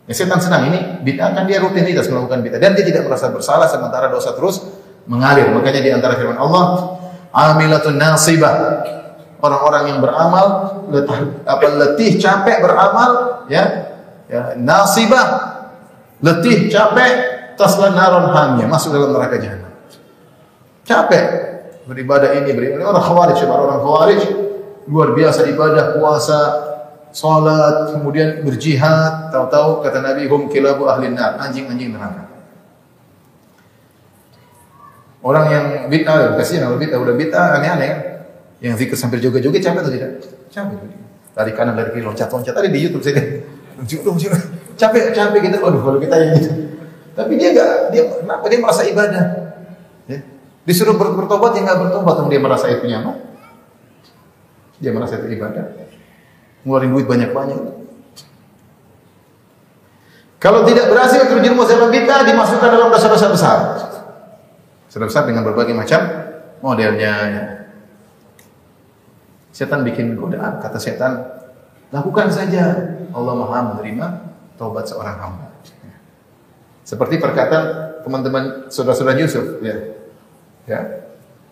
[0.06, 2.60] ya setan senang ini bid'ah kan dia rutinitas melakukan bid'ah.
[2.62, 4.62] Dan dia tidak merasa bersalah sementara dosa terus
[5.10, 5.50] mengalir.
[5.50, 6.98] Makanya di antara firman Allah
[7.34, 8.86] amilatun nasibah.
[9.36, 10.48] Orang-orang yang beramal
[10.90, 13.94] letih, apa letih capek beramal ya
[14.26, 15.54] ya nasibah.
[16.24, 19.72] Letih capek tasla naron hamnya masuk dalam neraka jahanam
[20.86, 21.26] capek
[21.90, 24.22] beribadah ini beribadah orang khawarij orang khawarij
[24.86, 26.40] luar biasa ibadah, puasa,
[27.16, 32.28] salat, kemudian berjihad, tahu-tahu kata Nabi hum kilabu ahli nar, anjing-anjing neraka.
[35.24, 38.00] Orang yang bid'ah, kasihan kalau bid'ah udah bid'ah aneh-aneh kan.
[38.60, 40.12] Yang zikir sambil joget-joget capek atau tidak?
[40.54, 40.78] Capek.
[41.34, 42.54] Lari kanan, lari kiri, loncat-loncat.
[42.54, 43.42] Ada di YouTube saya.
[44.76, 45.58] Capek, capek gitu.
[45.64, 46.52] Waduh, kalau kita yang gitu.
[47.16, 49.24] Tapi dia enggak, dia kenapa dia merasa ibadah?
[50.06, 50.20] Ya.
[50.68, 53.16] Disuruh bertobat, dia enggak bertobat, dia merasa itu nyaman.
[54.80, 55.85] Dia merasa itu ibadah.
[56.66, 57.62] Ngeluarin duit banyak-banyak.
[60.42, 63.58] Kalau tidak berhasil terjerumus dalam bid'ah dimasukkan dalam dosa-dosa besar.
[64.90, 66.02] Dosa besar dengan berbagai macam
[66.62, 67.14] modelnya.
[67.30, 67.44] Ya.
[69.54, 71.22] Setan bikin godaan, kata setan,
[71.94, 72.94] lakukan saja.
[73.16, 74.06] Allah Maha menerima
[74.60, 75.48] taubat seorang hamba.
[76.86, 79.98] Seperti perkataan teman-teman saudara-saudara Yusuf, ya.
[80.66, 80.82] Ya.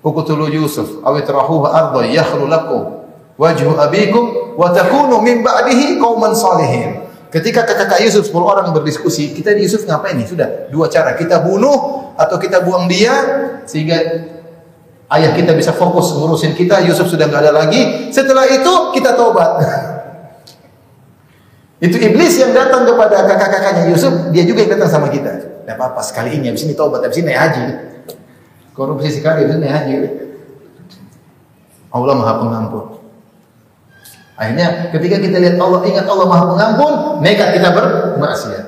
[0.04, 3.03] Uqtulu Yusuf aw itrahuhu arda yakhlu lakum
[3.38, 7.02] wajhu abikum wa takunu min ba'dihi qauman salihin.
[7.34, 10.30] Ketika kakak Yusuf 10 orang berdiskusi, kita di Yusuf ngapain nih?
[10.30, 11.18] Sudah, dua cara.
[11.18, 13.14] Kita bunuh atau kita buang dia
[13.66, 13.98] sehingga
[15.18, 18.14] ayah kita bisa fokus ngurusin kita, Yusuf sudah nggak ada lagi.
[18.14, 19.50] Setelah itu kita tobat.
[21.90, 25.66] itu iblis yang datang kepada kakak-kakaknya Yusuf, dia juga yang datang sama kita.
[25.66, 27.66] Tidak apa-apa, sekali ini habis ini tobat, habis ini naik haji.
[28.78, 29.94] Korupsi sekali, habis ini naik haji.
[31.90, 33.03] Allah Maha Pengampun.
[34.34, 38.66] Akhirnya ketika kita lihat Allah, ingat Allah Maha Pengampun, nekat kita bermaksiat.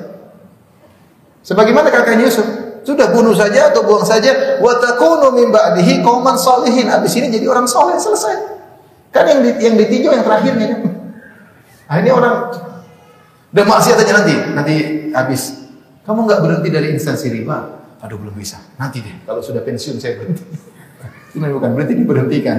[1.42, 2.46] Sebagaimana kakaknya Yusuf,
[2.86, 6.86] sudah bunuh saja atau buang saja, wa takunu min ba'dihi qauman salihin.
[6.86, 8.62] Habis ini jadi orang soleh selesai.
[9.10, 10.82] Kan yang di, yang ditinjau yang terakhirnya kan.
[11.90, 12.36] Akhirnya orang
[13.54, 14.76] udah maksiat aja nanti, nanti
[15.14, 15.66] habis.
[16.06, 17.58] Kamu nggak berhenti dari instansi riba?
[18.06, 18.62] Aduh belum bisa.
[18.78, 20.46] Nanti deh, kalau sudah pensiun saya berhenti.
[21.36, 22.58] Ini bukan berhenti diberhentikan.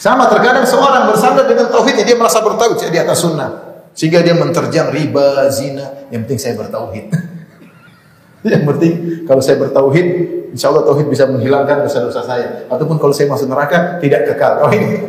[0.00, 3.84] Sama terkadang seorang bersandar dengan tauhid dia merasa bertauhid di atas sunnah.
[3.92, 6.08] Sehingga dia menterjang riba, zina.
[6.08, 7.12] Yang penting saya bertauhid.
[8.48, 8.92] yang penting
[9.28, 10.06] kalau saya bertauhid,
[10.56, 12.64] insya Allah tauhid bisa menghilangkan dosa-dosa saya.
[12.72, 14.64] Ataupun kalau saya masuk neraka tidak kekal.
[14.64, 15.04] Oh ini.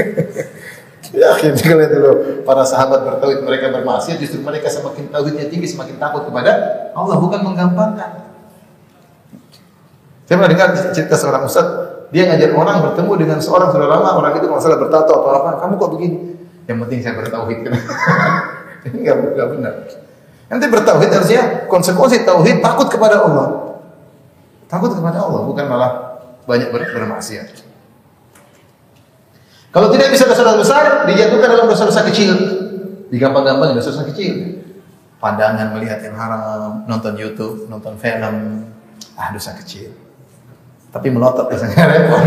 [1.20, 2.12] ya akhirnya kalian dulu
[2.48, 6.52] para sahabat bertauhid mereka bermaksiat justru mereka semakin tauhidnya tinggi semakin takut kepada
[6.96, 8.32] Allah bukan menggampangkan.
[10.24, 11.66] Saya pernah dengar cerita seorang ustaz,
[12.10, 15.78] dia ngajar orang bertemu dengan seorang sudah lama, orang itu masalah bertato atau apa, kamu
[15.78, 16.16] kok begini?
[16.66, 17.58] Yang penting saya bertauhid.
[18.90, 19.74] Ini enggak benar.
[20.50, 23.78] Nanti bertauhid harusnya konsekuensi tauhid takut kepada Allah.
[24.66, 25.92] Takut kepada Allah, bukan malah
[26.50, 27.70] banyak ber bermaksiat.
[29.70, 32.34] Kalau tidak bisa dosa-dosa besar, dijatuhkan dalam dosa-dosa kecil.
[33.14, 34.58] Digampang-gampang dosa-dosa kecil.
[35.22, 38.66] Pandangan melihat yang haram, nonton YouTube, nonton film,
[39.14, 40.09] ah dosa kecil.
[40.90, 42.22] Tapi melotot biasanya repot.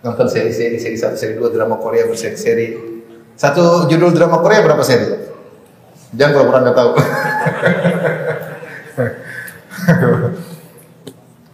[0.00, 2.74] Nonton seri-seri, seri satu, seri dua, drama Korea berseri-seri.
[3.38, 5.06] Satu judul drama Korea berapa seri?
[6.16, 6.90] Jangan kalau kurang tahu.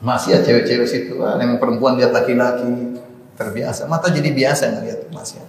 [0.07, 2.97] Maksiat cewek-cewek situ, ah, yang perempuan lihat laki-laki
[3.35, 3.91] terbiasa.
[3.91, 5.47] Mata jadi biasa ngelihat maksiat.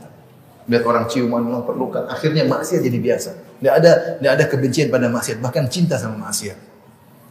[0.68, 2.10] Lihat orang ciuman, orang perlukan.
[2.10, 3.32] Akhirnya maksiat jadi biasa.
[3.62, 6.58] Tidak ada, tidak ada kebencian pada maksiat, bahkan cinta sama maksiat.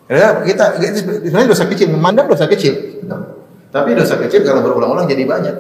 [0.07, 3.03] Ya, kita sebenarnya dosa kecil, memandang dosa kecil.
[3.75, 5.57] Tapi dosa kecil kalau berulang-ulang jadi banyak.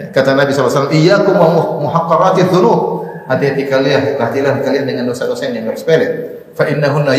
[0.00, 3.04] Ya, kata Nabi SAW, Iyakum wa muhaqqarati dhunub.
[3.30, 6.06] Hati-hati kalian, hati-hatilah kalian dengan dosa-dosa yang dianggap sepele.
[6.56, 7.14] Fa innahunna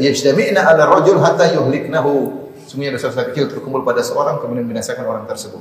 [0.00, 2.40] yajtami'na ala rajul hatta yuhliknahu.
[2.64, 5.60] Semuanya dosa-dosa kecil terkumpul pada seorang kemudian binasakan orang tersebut.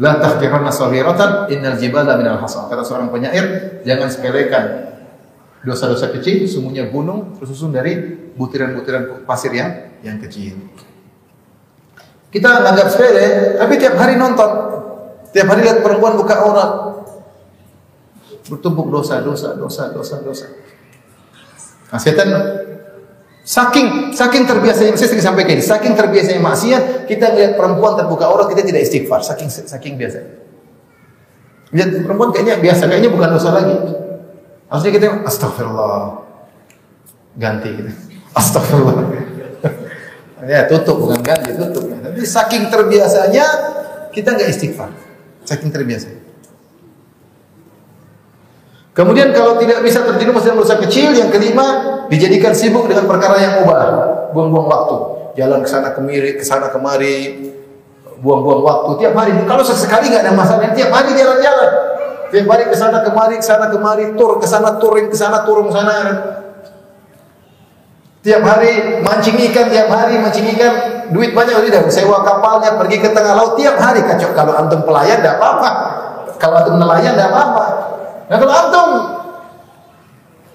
[0.00, 2.72] La tahqiranna saghiratan innal jibala minal hasan.
[2.72, 4.95] Kata seorang penyair, jangan sepelekan
[5.66, 7.98] dosa-dosa kecil semuanya gunung tersusun dari
[8.38, 10.54] butiran-butiran pasir yang yang kecil.
[12.30, 14.50] Kita anggap sepele, tapi tiap hari nonton,
[15.34, 16.70] tiap hari lihat perempuan buka aurat,
[18.46, 20.46] bertumpuk dosa, dosa, dosa, dosa, dosa.
[21.90, 22.28] Nah, setan
[23.46, 28.30] saking saking terbiasa yang saya sering sampaikan, saking terbiasa yang maksiat, kita lihat perempuan terbuka
[28.30, 30.22] aurat kita tidak istighfar, saking saking biasa.
[31.74, 34.05] Lihat perempuan kayaknya biasa, kayaknya bukan dosa lagi.
[34.66, 36.26] Harusnya kita astagfirullah.
[37.36, 37.90] Ganti gitu.
[38.40, 38.94] Astagfirullah.
[40.50, 41.88] ya tutup bukan ganti, tutup.
[41.88, 43.46] Tapi saking terbiasanya
[44.10, 44.90] kita nggak istighfar.
[45.46, 46.26] Saking terbiasa.
[48.96, 53.52] Kemudian kalau tidak bisa terjerumus dalam dosa kecil, yang kelima dijadikan sibuk dengan perkara yang
[53.60, 53.84] mubah,
[54.32, 54.96] buang-buang waktu,
[55.36, 57.52] jalan ke sana kemari, ke sana kemari,
[58.24, 59.36] buang-buang waktu tiap hari.
[59.44, 61.95] Kalau sesekali nggak ada masalah, tiap hari jalan-jalan.
[62.26, 65.70] Tiap hari ke sana kemari, ke sana kemari, tur ke sana, touring ke sana, turun
[65.70, 65.94] sana.
[68.26, 70.72] Tiap hari mancing ikan, tiap hari mancing ikan,
[71.14, 74.34] duit banyak udah sewa kapalnya pergi ke tengah laut tiap hari kacau.
[74.34, 75.70] Kalau antum pelayan tidak apa-apa.
[76.36, 77.64] Kalau antum nelayan tidak apa-apa.
[78.26, 78.88] Nah kalau antum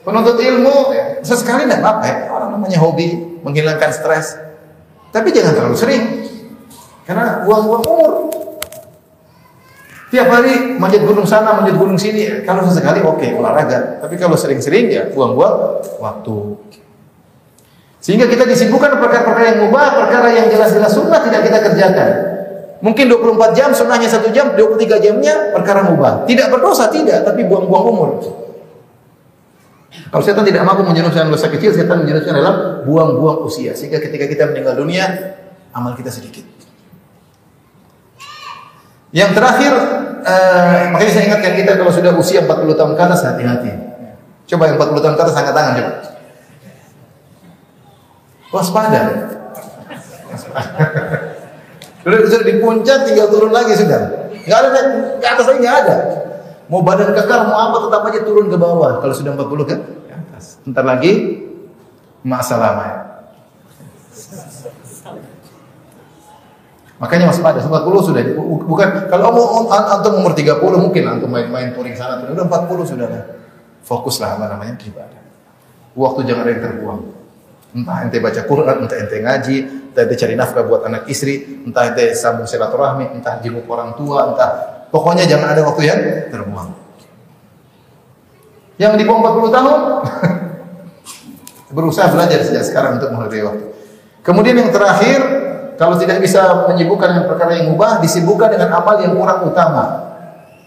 [0.03, 0.75] penuntut ilmu
[1.23, 2.03] sesekali tidak apa-apa.
[2.03, 2.15] Ya.
[2.27, 4.35] Orang namanya hobi menghilangkan stres.
[5.15, 6.03] Tapi jangan terlalu sering.
[7.07, 8.11] Karena buang-buang umur.
[10.11, 12.43] Tiap hari manjat gunung sana, manjat gunung sini.
[12.43, 14.03] Kalau sesekali oke okay, olahraga.
[14.03, 16.35] Tapi kalau sering-sering ya buang-buang waktu.
[18.03, 22.09] Sehingga kita disibukkan perkara-perkara yang mubah, perkara yang jelas-jelas sunnah tidak kita kerjakan.
[22.81, 26.25] Mungkin 24 jam, sunnahnya satu jam, 23 jamnya perkara mubah.
[26.25, 28.09] Tidak berdosa, tidak, tapi buang-buang umur.
[30.11, 33.77] Kalau setan tidak mampu menjerumuskan dosa kecil, setan menjerumuskan dalam buang-buang usia.
[33.77, 35.05] Sehingga ketika kita meninggal dunia,
[35.71, 36.60] amal kita sedikit.
[39.11, 39.73] Yang terakhir,
[40.23, 43.71] uh, makanya saya ingatkan kita kalau sudah usia 40 tahun ke atas hati-hati.
[44.47, 45.91] Coba yang 40 tahun ke atas angkat tangan coba.
[48.51, 49.01] Waspada.
[52.01, 54.33] Sudah, sudah di puncak tinggal turun lagi sudah.
[54.41, 54.69] Enggak ada
[55.21, 55.95] ke atas lagi enggak ada.
[56.65, 59.75] Mau badan kekar mau apa tetap aja turun ke bawah kalau sudah 40 ke
[60.09, 60.57] atas.
[60.65, 61.45] Entar lagi
[62.25, 62.73] masalah
[67.01, 67.73] Makanya waspada, 40
[68.13, 68.21] sudah
[68.61, 73.23] bukan kalau mau antum umur 30 mungkin antum main-main touring sana udah 40 sudah lah.
[73.81, 75.21] Fokuslah apa namanya ibadah.
[75.97, 77.01] Waktu jangan ada yang terbuang.
[77.73, 79.57] Entah ente baca Quran, entah ente ngaji,
[79.89, 84.37] entah ente cari nafkah buat anak istri, entah ente sambung silaturahmi, entah jenguk orang tua,
[84.37, 84.49] entah
[84.93, 85.99] pokoknya jangan ada waktu yang
[86.29, 86.69] terbuang.
[88.77, 89.79] Yang dibuang 40 tahun
[91.81, 93.65] berusaha belajar sejak sekarang untuk menghargai waktu.
[94.21, 95.41] Kemudian yang terakhir
[95.81, 100.13] kalau tidak bisa menyibukkan dengan perkara yang mubah, disibukkan dengan amal yang kurang utama.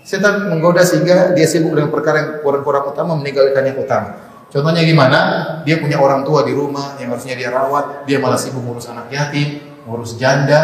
[0.02, 4.18] Setan menggoda sehingga dia sibuk dengan perkara yang kurang-kurang utama, meninggalkan yang utama.
[4.50, 5.18] Contohnya gimana?
[5.62, 9.06] Dia punya orang tua di rumah yang harusnya dia rawat, dia malah sibuk ngurus anak
[9.14, 10.60] yatim, ngurus janda,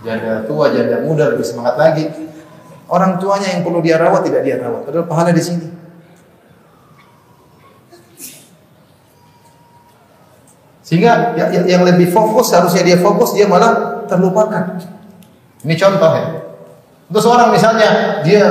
[0.00, 2.08] janda tua, janda muda, lebih semangat lagi.
[2.88, 4.88] Orang tuanya yang perlu dia rawat tidak dia rawat.
[4.88, 5.68] Padahal pahala di sini.
[10.86, 14.78] Sehingga ya- ya- yang lebih fokus harusnya dia fokus dia malah terlupakan.
[15.66, 16.26] Ini contoh ya.
[17.10, 18.46] Untuk seorang misalnya dia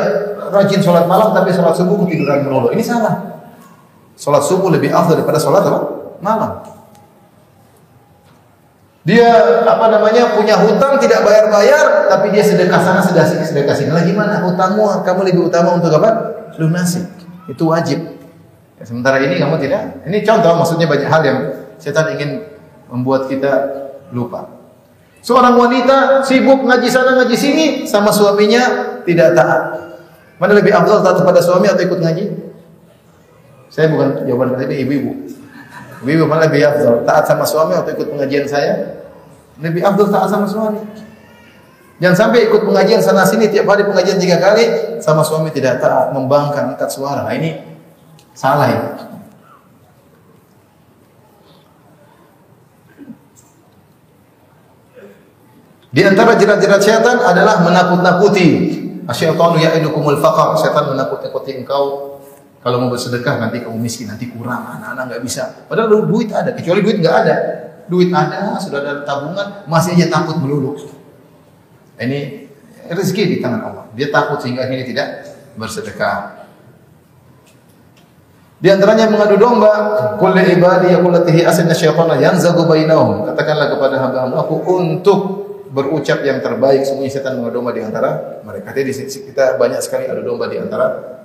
[0.51, 2.75] rajin sholat malam tapi sholat subuh ketiduran melulu.
[2.75, 3.39] Ini salah.
[4.19, 5.79] Sholat subuh lebih afdal daripada sholat apa?
[6.19, 6.59] malam.
[9.05, 9.27] Dia
[9.63, 13.89] apa namanya punya hutang tidak bayar-bayar tapi dia sedekah sana sedekah sini sedekah sini.
[13.95, 14.43] Lah gimana?
[14.43, 16.09] Hutangmu kamu lebih utama untuk apa?
[16.59, 17.05] Lunasi.
[17.47, 18.01] Itu wajib.
[18.75, 20.03] Ya, sementara ini kamu tidak.
[20.03, 21.39] Ini contoh maksudnya banyak hal yang
[21.81, 22.43] setan ingin
[22.89, 23.51] membuat kita
[24.13, 24.47] lupa.
[25.25, 29.61] Seorang wanita sibuk ngaji sana ngaji sini sama suaminya tidak taat.
[30.37, 32.25] Mana lebih afdal taat kepada suami atau ikut ngaji?
[33.73, 35.11] Saya bukan jawaban ini ibu-ibu.
[36.05, 39.01] Ibu mana lebih afdal taat sama suami atau ikut pengajian saya?
[39.57, 40.83] Lebih afdal taat sama suami.
[41.95, 46.11] Jangan sampai ikut pengajian sana sini tiap hari pengajian tiga kali sama suami tidak taat,
[46.11, 47.23] membangkang, angkat suara.
[47.23, 47.55] Nah, ini
[48.35, 48.89] salah ini.
[55.95, 58.47] Di antara jerat-jerat setan adalah menakut-nakuti.
[59.07, 60.59] Asyaitanu ya'idukumul faqr.
[60.59, 62.15] Setan menakut-nakuti engkau
[62.59, 65.69] kalau mau bersedekah nanti kamu miskin, nanti kurang, anak-anak nggak bisa.
[65.69, 67.35] Padahal duit ada, kecuali duit nggak ada.
[67.85, 70.73] Duit ada, sudah ada tabungan, masih aja takut melulu.
[72.01, 72.49] Ini
[72.89, 73.85] rezeki di tangan Allah.
[73.93, 76.49] Dia takut sehingga ini tidak bersedekah.
[78.57, 79.71] Di antaranya mengadu domba,
[80.17, 83.29] kulli ibadi yaqulatihi asna syaitana yanzagu bainahum.
[83.29, 85.44] Katakanlah kepada hamba-hamba aku untuk
[85.75, 88.71] berucap yang terbaik semuanya setan mengadu domba di antara mereka.
[88.71, 91.19] Jadi kita banyak sekali adu domba di antara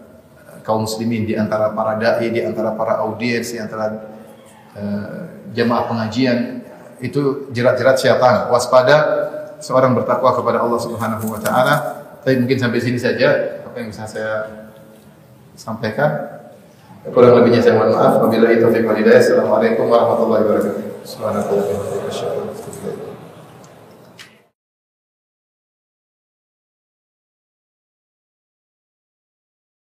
[0.67, 3.87] kaum muslimin, di antara para dai, di antara para audiens, di antara
[4.75, 6.67] uh, jemaah pengajian.
[7.01, 8.51] Itu jerat-jerat syaitan.
[8.53, 8.99] Waspada
[9.63, 11.75] seorang bertakwa kepada Allah Subhanahu wa taala.
[12.21, 14.51] Tapi mungkin sampai sini saja apa yang bisa saya
[15.57, 16.43] sampaikan.
[17.09, 18.21] Kurang lebihnya saya mohon maaf.
[18.21, 19.17] Wabillahi taufiq wal hidayah.
[19.17, 20.85] Assalamualaikum warahmatullahi wabarakatuh.
[21.01, 22.40] Subhanallah wa bihamdihi.